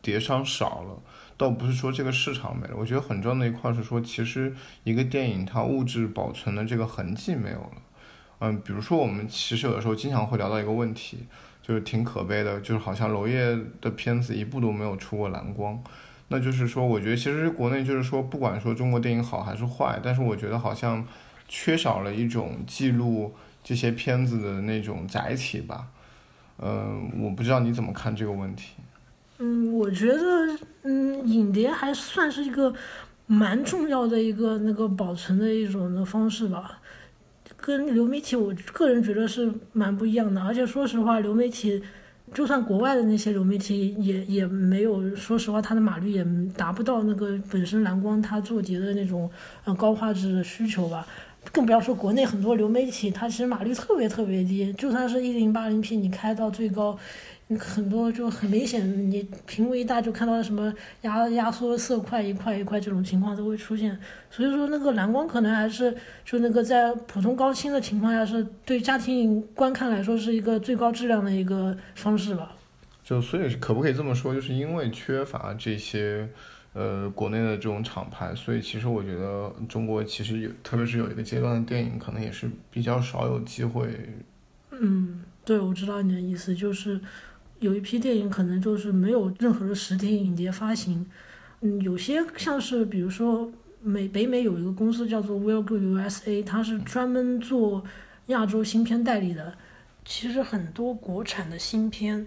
[0.00, 0.96] 碟商少了，
[1.36, 4.54] 倒不是说这个市场没了，我觉得很重要的一块是说，其实
[4.84, 7.72] 一个电影它物质保存的这个痕迹没有了。
[8.38, 11.26] 嗯，比如说我们其实有的时候经常会聊到一个问题。
[11.66, 15.82] 就是挺可悲的，就是好像娄烨的片子一部都没有出过蓝光。
[16.28, 21.06] 那就是说，我觉得其实国内就是说，不管说中国电影好还是坏，但是我觉得好像
[21.46, 25.86] 缺少了一种记录这些片子的那种载体吧。
[26.58, 28.74] 嗯，我不知道你怎么看这个问题。
[29.38, 32.72] 嗯，我觉得，嗯，影碟还算是一个
[33.26, 36.80] 蛮重要的一个那个保存的一种的方式吧。
[37.56, 40.42] 跟流媒体，我个人觉得是蛮不一样的。
[40.42, 41.82] 而且说实话，流媒体
[42.34, 46.26] 就算国外的那些流媒体也也没有，说实话，它的码率也
[46.56, 49.30] 达不到那个本身蓝光它做碟的那种
[49.64, 51.06] 呃高画质的需求吧。
[51.52, 56.98] 更不要说国内很多流媒体，它其实码率特别特别低，就算是一零八零 P，你开到最高，
[57.58, 63.98] 很多就很明显，你屏幕一大就看到什么压压缩色块一块一块这种情况都会出现。
[64.30, 72.52] 所以说那个蓝光可能还是就那个在普通高清的情况下，是对家庭观看来说是一个最高质量的一个方式吧。
[73.02, 76.28] 就所以可不可以这么说，就是因为缺乏这些。
[76.76, 83.88] 呃，国内的这种厂牌，所以其实我觉得中国其实有，特别是有一个阶段的电影，可能也是比较少有机会。
[84.72, 87.00] 嗯，对，我知道你的意思，就是
[87.64, 91.04] 有一批电影可能就是没有任何的实体影碟发行。
[91.62, 93.50] 嗯，有些像是比如说
[93.82, 97.82] 美北美有一个公司叫做 Will Go USA，它是专门做
[98.26, 99.54] 亚洲新片代理的。
[100.04, 102.26] 其实很多国产的新片。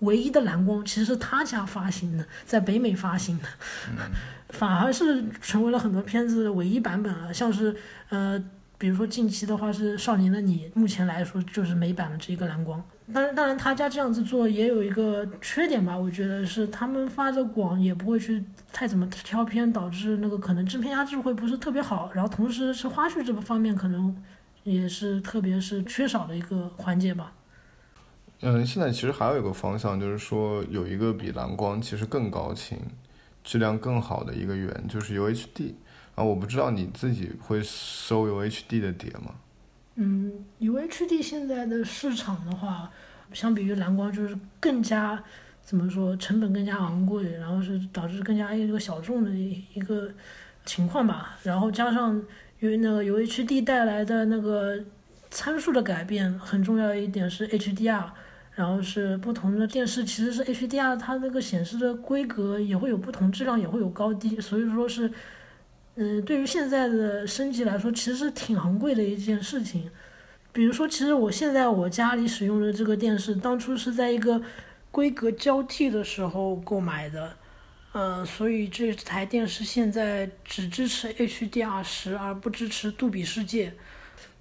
[0.00, 3.48] 唯一的蓝光其实是他家发行的，在北美发行的，
[4.52, 7.32] 反而是成为了很多片子的唯一版本了。
[7.32, 7.74] 像是
[8.10, 8.38] 呃，
[8.76, 12.84] 比如说近期的话是《少年的你》，目前来说就是美版的这一个蓝光。
[13.12, 22.10] 当然，当然他家这样子做也有一个缺点吧，我觉得是他们发的广也不会去太怎么挑片，导致那个可能制片压制会不是特别好。
[22.12, 24.14] 然后同时是花絮这个方面可能
[24.64, 27.32] 也是特别是缺少的一个环节吧。
[28.40, 32.76] 嗯，现在其实还有一个方向，就是说有一个比蓝光其实更高清、
[33.44, 35.74] 质量更好的一个源，就是 UHD。
[36.16, 39.34] 啊，我不知道你自己会收 UHD 的碟吗？
[39.96, 42.90] 嗯，UHD 现在的市场的话，
[43.32, 45.22] 相比于蓝光就是更加
[45.62, 50.10] 怎么说，成本更加昂贵，然后是导致更加一个小众的一个
[50.64, 51.36] 情况吧。
[51.42, 52.22] 然后加上
[52.60, 54.78] 因为那个 UHD 带来的那个
[55.30, 58.04] 参数的改变，很重要一点是 HDR。
[58.54, 65.12] 然后是不同的电视，其实是 HDR，它那个显示的规格也会有不同，质量也会有高低，所以说是，
[65.96, 69.90] 嗯，对于现在的升级来说，其实是挺昂贵的一件事情。
[70.52, 74.40] 比如说，其实我现在我家里使用的这个电视，当初是在一个
[74.90, 77.36] 规格交替的时候购买的，
[77.92, 83.72] 嗯，所以这台电视现在只支持 HDR 十，而不支持杜比世界。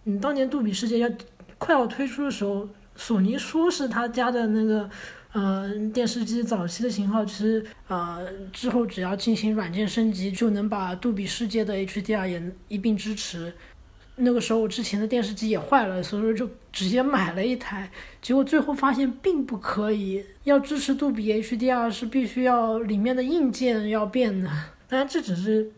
[0.05, 1.09] 嗯，当年杜比世界要
[1.57, 2.67] 快要推出的时候。
[2.97, 4.89] 索尼说是他家的那个，
[5.35, 13.53] 呃，电视机早期的型号，其实呃之后只要进行软件升级，就能把杜比世界的 HDR 也一并支持。
[14.15, 24.49] 那个时候我之前的电视机也坏了，所以说就直接买了一台，结果最后发现并不可以，要支持杜比 HDR 是必须要里面的硬件要变的。
[24.87, 25.69] 当然这只是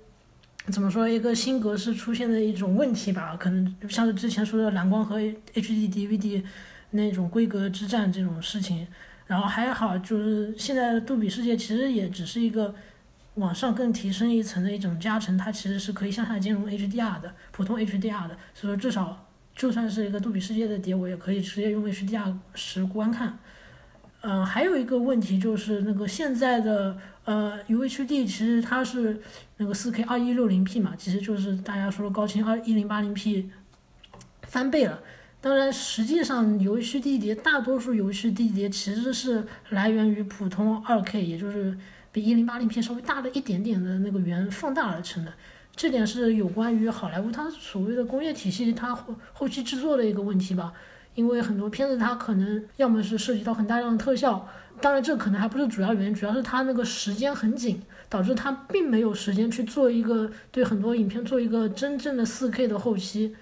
[0.68, 6.43] 怎么说一个新格式出现的一种问题吧，可能像是之前说的蓝光和 HD DVD。
[6.91, 8.88] 那种规格之战这种事情，
[9.28, 12.73] 然后还好，就是现在的杜比世界其实也只是一个
[13.36, 23.38] 往上更提升一层的一种加成，它其实是可以向下兼容 HDR 的，普通 HDR 的，所以说至少就算是一个杜比世界的碟，我也可以直接用 HDR 十观看。
[24.21, 29.21] 嗯，还有一个问题就是那个现在的呃 UHD 其实它是
[29.57, 33.51] 那个 4K 2160P 嘛，其实就是大家说的高清二1080 P
[34.43, 34.99] 翻倍了。
[35.48, 41.74] 当然，实际上游戏地碟大多数游戏地碟其实是来源于普通二 K，也就是
[42.12, 45.32] 比一零八零 P 稍微大了一点点的那个圆放大而成的。
[45.74, 50.74] 这点是有关于好莱坞它所谓的工业体系它后后期制作的一个问题吧。
[51.16, 54.45] 因为很多片子它可能要么是涉及到很大量的特效，
[54.82, 63.34] 当然这可能还不是主要原因，主要是它那个时间很紧，导致它并没有时间去做一个对很多影片做一个真正的四 K 的后期。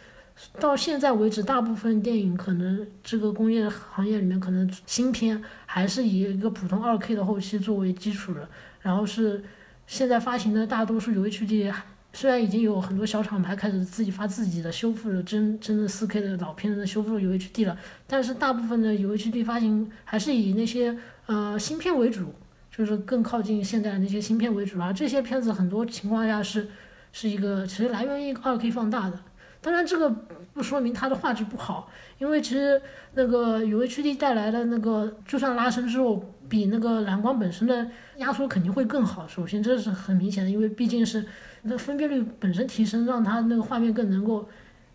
[0.59, 8.47] 到现在为止，大部分电影可能这个工业行业里面，可能新片还是以一个普通二 K 的后期作为基础的。
[8.81, 9.43] 然后是
[9.87, 11.73] 现在发行的大多数 UHD，
[12.13, 22.33] 虽然已经有很多小厂牌开始自己发自己的修复的真真的四 K 的老片子的修复 UHD 了，但是大部分的 UHD 发行还是以那些呃芯片为主，
[22.69, 24.79] 就是更靠近现在的那些芯片为主。
[24.79, 26.67] 啊这些片子很多情况下是
[27.11, 29.17] 是一个其实来源于二 K 放大的。
[29.65, 30.07] 当然这个
[30.53, 31.89] 不说明它的画质不好，
[32.19, 32.79] 因为其实
[33.15, 37.87] 那个有 HD 带来的那个，就算拉伸之后，比那个蓝光本身的
[38.17, 39.27] 压缩肯定会更好。
[39.27, 41.25] 首先这是很明显的，因为毕竟是
[41.63, 44.47] 那分辨率本身提升，让它那个画面更能够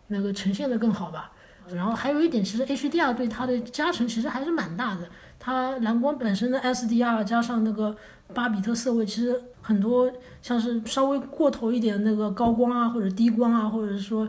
[0.06, 1.32] 那个呈现的更好吧。
[1.74, 5.00] 然后还有一点，其实 HDR 对它的加成其实还是蛮大的。
[5.40, 7.96] 它蓝光本身的 SDR 加上那个
[8.32, 10.12] 巴比特色位，其实很多
[10.42, 14.28] 像是稍微过头一点那个高光啊，或者低光啊，或者是说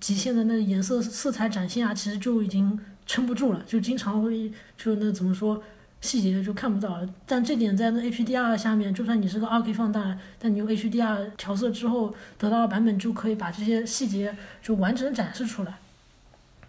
[0.00, 5.62] 极限的那个颜色色彩展现啊，其实就已经撑不住了，就经常会就那怎么说
[6.00, 7.08] 细节就看不到了。
[7.26, 15.78] 但这点在那 HDR 下面，就算你是个 2K 放大，但你用 HDR 调色之后得到的版本，就可以把这些细节就完整展示出来。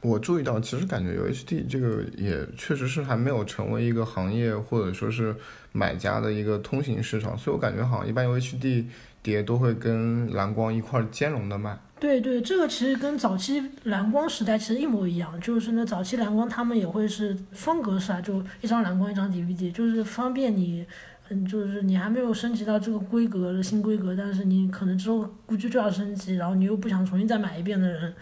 [0.01, 5.35] 我注意到，其实感觉 UHD 这个也确实是还没有成为一个行业或者说是
[5.71, 8.85] 买家的一个通行市场，所以我感觉好像一般 UHD
[9.21, 11.77] 碟都会跟蓝光一块兼容的卖。
[11.99, 20.85] 对对，这个其实跟早期蓝光时代其实一模一样，就是那早期蓝光他们也会是双格式啊，就一张蓝光一张 DVD，就是方便你，
[21.29, 28.13] 嗯，就是你还没有升级到这个规格的新规格，但是你可能之后估计就要升级，然后你又不想重新再买一遍的人。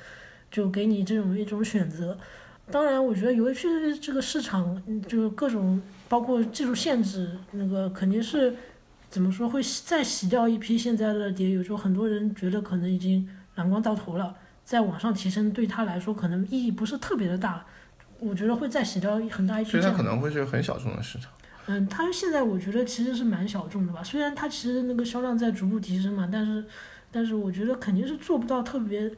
[0.51, 2.17] 就给你这种一种选择，
[2.71, 3.67] 当然，我觉得游戏
[4.01, 8.55] 这个市场，就是各种包括技术限制，那个肯定是
[9.09, 17.65] 怎么说会再洗掉一批现在的碟有时候很多人觉得可能已经蓝光到头了，再往上提升对他来说可能意义不是特别的大，
[18.19, 19.71] 我觉得会再洗掉很大一批。
[19.71, 21.31] 所以它可能会是很小众的市场。
[21.67, 26.65] 嗯，它现在我觉得其实是蛮小众的吧，虽然它其实那个销量在逐步提升嘛，但是
[27.11, 29.11] 但是我觉得肯定是做不到特别。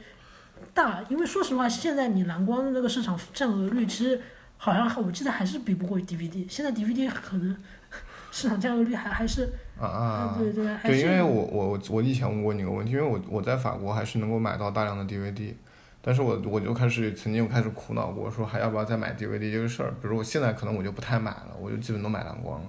[0.75, 4.21] 大，因为说实话，现在你蓝光的那个市场占有率，其实
[4.57, 6.47] 好像我记得还是比不过 DVD。
[6.47, 7.57] 现在 DVD 可能
[8.31, 9.49] 市场占有率还还是
[9.87, 15.53] 啊啊，对对，对，因为我我我以前问过你个问题，因为我我在法国还是能够买到大量的 DVD，
[16.01, 19.93] 但是我我就开始曾经开始苦恼过，说还要不要再买 DVD 这个事儿。
[20.01, 22.67] 比如我现在可能我就不太买了，我就基本都买蓝光了。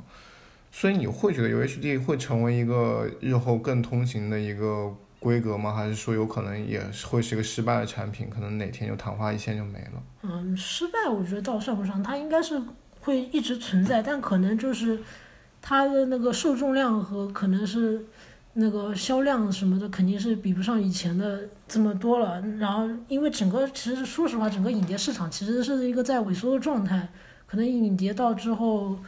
[0.71, 4.95] 所以你会觉得 UHD 会成为一个日后更通行的一个？
[5.23, 5.73] 规格吗？
[5.73, 8.29] 还是说有可能也会是一个失败的产品？
[8.29, 10.03] 可能哪天就昙花一现就没了。
[10.23, 12.61] 嗯，失败我觉得倒算不上，它应该是
[12.99, 14.99] 会一直存在，但可能就是
[15.63, 18.05] 它的那个受众量和可能是
[18.55, 22.39] 那个销量什么的，肯定是比不上以前的这么多了。
[22.59, 27.09] 然后，因为整个其实说实话，整个影碟市场其实是一个在萎缩的状态，
[27.47, 28.99] 可能影碟到之后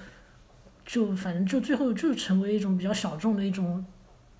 [0.86, 3.84] 就反正就最后就成为一种比较小众的一种。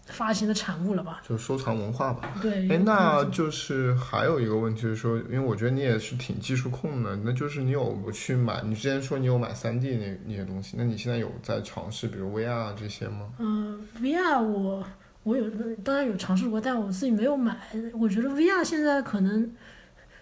[0.07, 1.23] 发行的产物了吧？
[1.27, 2.35] 就收藏文化吧。
[2.43, 2.69] 对。
[2.69, 8.63] 哎，那就是还有一个问题是说，因为我觉得你也是挺技术控的，那就是你有去买？
[8.63, 13.33] 你之前说你有买三 D 那那些东西，那你现在有在尝试，比如 VR 这些吗？
[13.39, 14.85] 嗯，VR 我
[15.23, 15.51] 我有
[15.83, 17.57] 当然有尝试过，但我自己没有买。
[17.95, 19.51] 我觉得 VR 现在可能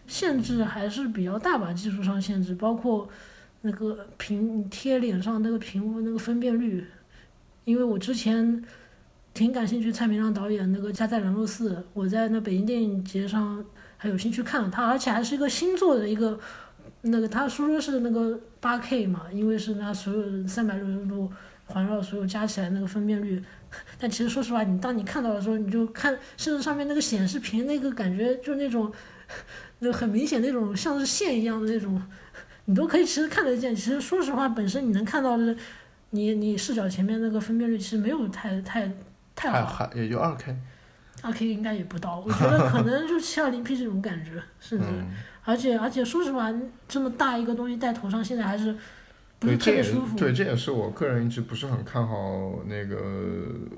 [0.06, 3.08] 限制还是比较大吧，技术上限制，包括
[3.62, 6.86] 那个屏贴脸上那个屏幕那个分辨率，
[7.64, 8.64] 因为我之前。
[9.34, 13.64] 挺感兴趣蔡明亮导演那个《加在人肉四》，我在那北京电影节上
[13.96, 16.38] 还有兴趣看了他，而且还是一个新做的一个，
[17.00, 21.32] 那个他说说是那个八 K 嘛，因为是那所有三百六十度
[21.64, 23.42] 环绕所有加起来那个分辨率，
[23.98, 28.92] 但其实说实话，你当你看到的时候，你就看甚至上面那个显示屏那个感觉就那种，
[29.78, 32.00] 那很明显那种像是线一样的那种，
[32.66, 33.74] 你都可以其实看得见。
[33.74, 35.56] 其实说实话，本身你能看到的，
[36.10, 38.92] 你你视角前面那个分辨率其实没有太太。
[39.50, 40.56] 太好，也就二 K，
[41.22, 44.86] 二 K 应该也不到，我觉得可能就七二零 P 这种感觉，甚至，
[45.44, 46.52] 而且而且说实话，
[46.86, 48.74] 这么大一个东西戴头上，现在还是
[49.38, 50.16] 不是特别舒服。
[50.16, 52.96] 对，这也是我个人一直不是很看好那个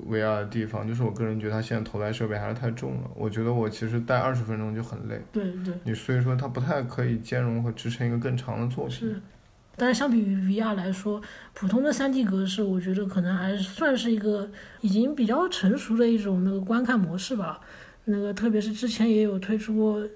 [0.07, 5.19] VR 的地方，就是我个人觉得它现在头戴设备还是太重了，我觉得我其实戴二十分钟就很累。
[5.31, 5.73] 对对。
[5.83, 8.95] 你所以说它不太可以兼容和支撑一个更长的作品。
[8.95, 9.21] 是。
[9.77, 11.21] 但是相比于 VR 来说，
[11.53, 14.49] 普通的 3D 格式，我觉得可能还算是一个
[14.81, 17.59] 已经比较成熟的一种那个观看模式吧。
[18.05, 20.07] 那个特别是之前也有推出过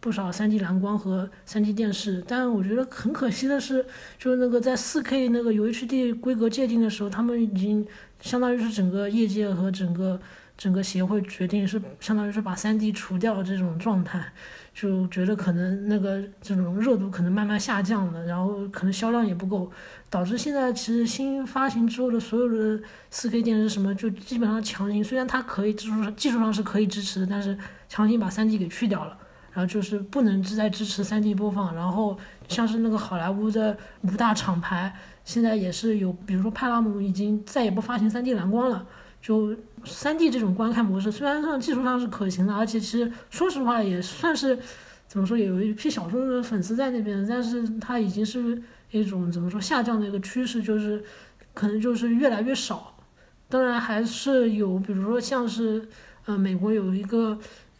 [0.00, 3.84] 不少 3D 蓝光和 3D 电视，但我觉得很可惜的是，
[4.18, 7.86] 就是那个在 4K 那个 UHD 规格界定的时候，他们已经
[8.20, 10.20] 相当于是整个业界和整个
[10.58, 14.32] 整个协会决定是相当于是把 3D 除掉这种状态。
[14.74, 19.70] 就觉得可能那个这种热度可能慢慢下降了，然后可能销量也不够，
[20.08, 27.56] 导致现在其实新发行之后的所有的四 K 电视什么就基本上强行，虽然它可以技术上技术上是可以支持的，但是
[27.88, 29.16] 强行把三 D 给去掉了，
[29.52, 32.18] 然后就是不能再支持三 D 播放，然后
[32.48, 38.86] 像是那个好莱坞的五大厂牌，现在也是有，比如说派拉蒙已经再也不发行三 D 蓝光了。
[39.22, 44.58] 就三 D 这种观看模式，虽然上技术上是可行的，而且其实说实话也算是
[45.06, 48.60] 怎么说，也有一批小众的粉丝在那边，但是它已经是
[48.90, 51.02] 一种怎么说下降的一个趋势，就是
[51.54, 52.94] 可能就是越来越少。
[53.48, 55.86] 当然还是有，比如说像是
[56.24, 57.38] 呃美国有一个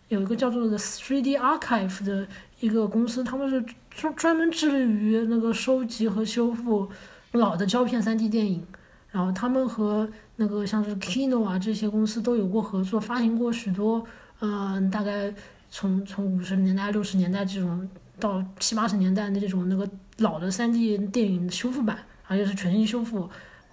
[0.09, 2.26] 有一个叫做的 3D Archive 的
[2.61, 6.88] 一个公司，他们是专专门致力于那个收集和修复
[7.32, 8.64] 老的胶片 3D 电影，
[9.11, 10.07] 然后他们和
[10.37, 14.05] 那个像是 Kino 啊这些公司都有过合作，发行过许多，
[14.41, 15.33] 嗯，大概
[15.70, 23.28] 从从五十年代、六十年代这种到七八十年代的这种那个老的三 D 电影修复版，而且是全新修复，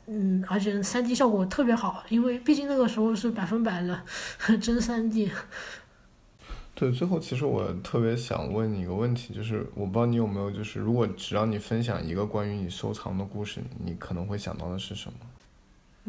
[0.08, 4.02] 嗯，而且三 D 效果特别好，因为毕竟那个时候是百分百的
[4.58, 5.32] 真三 D。
[6.76, 15.20] 对，最后其实我特别想问你一个问题，就是我不知道你有没有，就是如果只让你分享一个关于你收藏的故事，你可能会想到的是什么？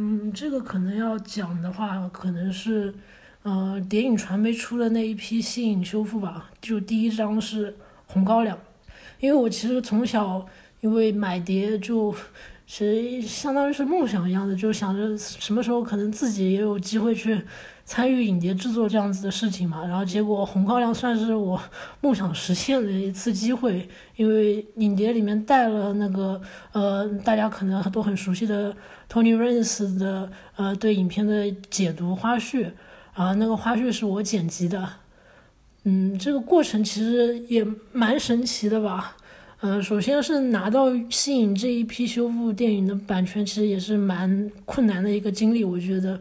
[0.02, 2.94] 嗯，这个可能要讲的话，可能是，
[3.42, 6.48] 呃，谍影传媒出的那一批新影修复吧。
[6.58, 7.76] 就第一张是
[8.06, 8.58] 红高粱，
[9.20, 10.46] 因为我其实从小
[10.80, 12.14] 因为买碟就，
[12.66, 17.38] 其实相当于是梦想一样的，就想着什么时候可能自己也有机会去
[17.90, 19.84] 参与影碟制作这样子的事情嘛。
[19.84, 21.60] 然后结果红高粱算是我
[22.00, 28.72] 梦想实现的一次机会，因为影碟里面带了那个，呃，大家可能都很熟悉的。
[29.12, 32.70] Tony Rance 的呃对影片的解读花絮，
[33.12, 34.88] 啊那个花絮是我剪辑的，
[35.82, 39.16] 嗯这个过程其实也蛮神奇的吧，
[39.62, 46.20] 呃首先是拿到吸引这一批修复电影的版权，其实也是蛮困难的一个经历，我觉得，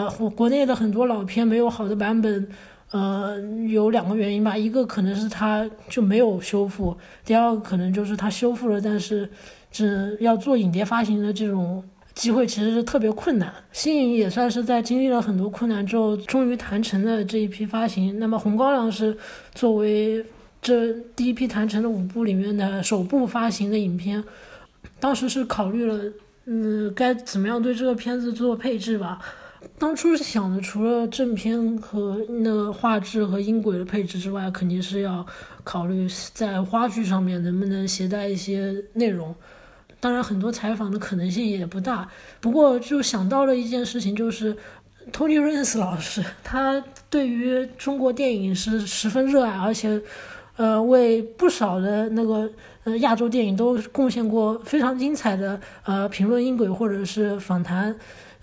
[0.00, 2.48] 啊国内的很多老片没有好的版本，
[2.90, 9.28] 呃有两个原因吧，一个可能是它就没有修复，第二个可能就是它修复了，但是。
[9.68, 11.84] 只要做影碟发行的这种
[12.14, 13.52] 机会，其实是特别困难。
[13.72, 18.18] 新影也算是在经历了很多困难之后，终于谈成了这一批发行。
[18.18, 19.14] 那么红高粱是
[19.54, 20.24] 作为
[20.62, 24.24] 这第一批谈成的五部里面的首部发行的影片，
[24.98, 26.10] 当时是考虑了，
[26.46, 29.18] 嗯，该怎么样对这个片子做配置吧。
[29.78, 35.24] 当初是想的，除了正片和那个画质和音轨的配置之外，肯定是要
[35.64, 39.34] 考虑在花絮上面能不能携带一些内容。
[39.98, 42.08] 当然，很多采访的可能性也不大。
[42.40, 44.56] 不过，就想到了一件事情，就是
[45.10, 50.00] 托尼·瑞斯老师，他对于中国电影是十分热爱，而且，
[50.56, 52.48] 呃，为不少的那个
[52.84, 57.94] 呃亚洲电影都贡献过非常精彩的呃评论音轨或者是访谈，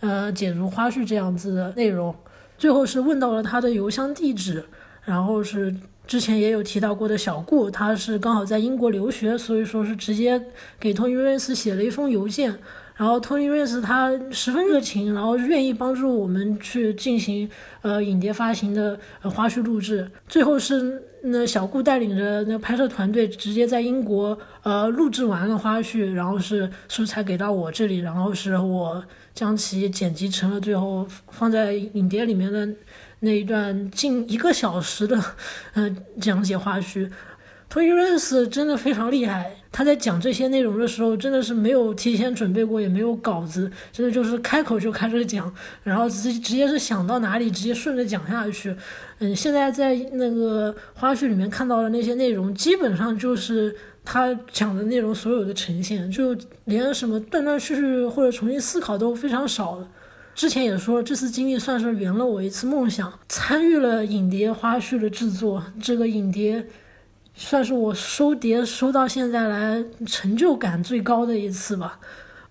[0.03, 2.13] 呃解读花絮这样子的内容。
[2.57, 4.63] 最后是问到了他的邮箱地址，
[5.03, 5.73] 然后是。
[6.05, 10.39] 之前也有提到过的小顾，他是刚好在英国留学，所以说是直接
[10.77, 12.53] 给托尼·瑞斯写了一封邮件。
[12.97, 17.49] 然后托尼·瑞斯他十分热情，然后愿意帮助我们去进行
[17.83, 20.11] 呃影碟发行的花絮录制。
[20.27, 29.01] 最后是那小顾带领着那拍摄团队直接在英国呃录制完了花絮，然后是素材给到我这里，然后是我
[29.33, 32.67] 将其剪辑成了最后放在影碟里面的。
[33.25, 35.17] 那一段近一个小时的，
[35.75, 37.09] 嗯，讲解花絮
[37.71, 39.49] ，Tony Rance 真的非常厉害。
[39.71, 45.49] 他在讲这些内容的时候，真的是没有提前准备过，也没有稿子，真的就是开口就开始讲，
[45.83, 48.75] 然后直直接是想到哪里，直接顺着讲下去。
[49.19, 53.73] 嗯，现在在那个花絮里面看到的那些内容，基本上就是
[54.05, 56.35] 他讲的内容所有的呈现，就
[56.65, 59.85] 连什么断断续续或者重新思考都非常少。
[60.35, 65.63] 之前也说，这次经历算是圆了我一次梦想，参与了影碟花絮的制作。
[65.81, 66.65] 这个影碟
[67.35, 71.99] 算是我收碟收到现在来成就感最高的一次吧。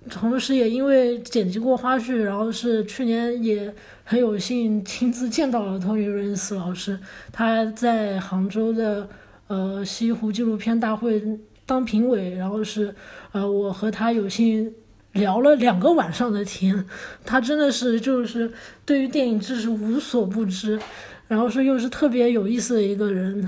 [0.09, 3.73] 同时，也因为剪辑过花絮，然后是去年也
[4.05, 6.99] 很有幸亲自见到了托尼·瑞恩斯老师。
[7.33, 9.09] 他在杭州的
[9.53, 11.23] 呃西湖纪录片大会
[11.67, 12.95] 当评委，然后是
[13.33, 14.73] 呃我和他有幸。
[15.13, 16.87] 聊了两个晚上的天，
[17.23, 18.51] 他真的是就是
[18.87, 20.81] 对于电影知识无所不知，
[21.29, 23.47] 然后是又是特别有意思的一个人。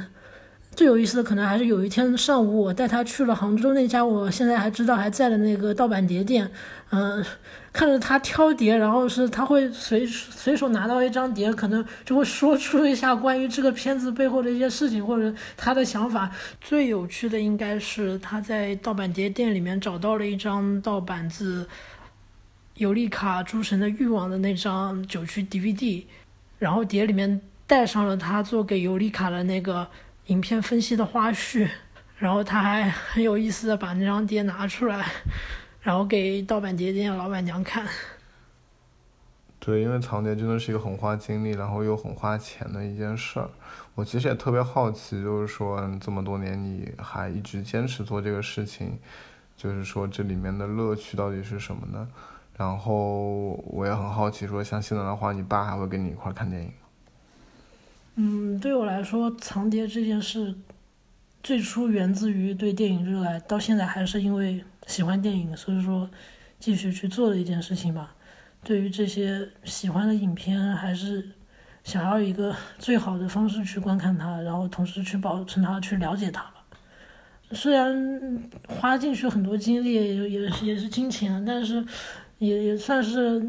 [0.76, 6.50] 最有意思的可能还是有一天上午，我带他去了杭州那家我现在还知道还在的那个盗版碟店，
[6.90, 7.24] 嗯，
[7.72, 16.28] 看着他挑碟，然后是他会随随手拿到一张碟，可能就会说出一下关于这个片子背后的一些事情或者他的想法。
[16.60, 21.68] 最有趣的应该是他在盗版碟店里面找到了一张盗版自
[22.78, 26.02] 尤利卡《诸神的欲望》的那张九曲 DVD，
[26.58, 29.86] 然后碟里面带上了他做给尤利卡的那个。
[30.26, 31.68] 影片分析的花絮，
[32.16, 35.06] 然后他还很有意思的把那张碟拿出来，
[35.80, 37.86] 然后给盗版碟店老板娘看。
[39.58, 43.48] 对，因为藏碟真的是一个很花精力，然后又很花钱的一件事儿。
[43.94, 48.98] 我其实也特别好奇，就是说这么多年你还一直坚持做这个事情，
[49.56, 52.08] 就是说这里面的乐趣到底是什么呢？
[52.56, 56.72] 然后我也很好奇，说像现在的话，你爸还会跟你一块看电影？
[58.16, 60.54] 嗯，对我来说，藏碟这件事
[61.42, 66.08] 最初源自于对电影热爱，到现在还是因为喜欢电影，所以说
[66.58, 68.14] 继续去做的一件事情吧。
[68.62, 71.28] 对于这些喜欢的影片，还是
[71.82, 76.64] 想要一个 最好的方式去观看它，然后同时去保存它，去了解它吧。
[77.50, 81.84] 虽然花进去很多精力，也也也是金钱，但是
[82.38, 83.44] 也也算是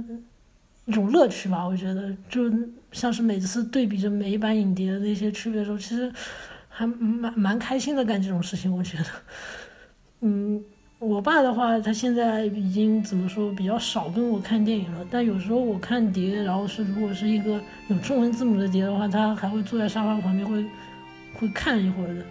[0.85, 1.65] 一种乐趣吧。
[1.65, 2.51] 我觉得，就
[2.95, 6.11] 像是每次对比着每一版影碟的那些区别的时候，其实
[6.69, 8.75] 还蛮蛮开心的干这种事情。
[8.75, 9.05] 我觉得，
[10.21, 10.63] 嗯。
[10.97, 15.05] 我爸的话，他现在已经怎么说比较少跟我看电影了。
[15.11, 20.65] 但有时候我看碟，然后是如果是一个有中文字母的碟的话，他还会坐在沙发旁边会
[21.33, 22.25] 会看一会儿的。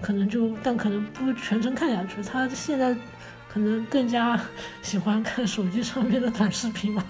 [0.00, 2.22] 可能就但可能不全程看下去。
[2.22, 2.96] 他现在
[3.46, 4.40] 可能更加
[4.82, 7.04] 喜欢看手机上面的短视频吧。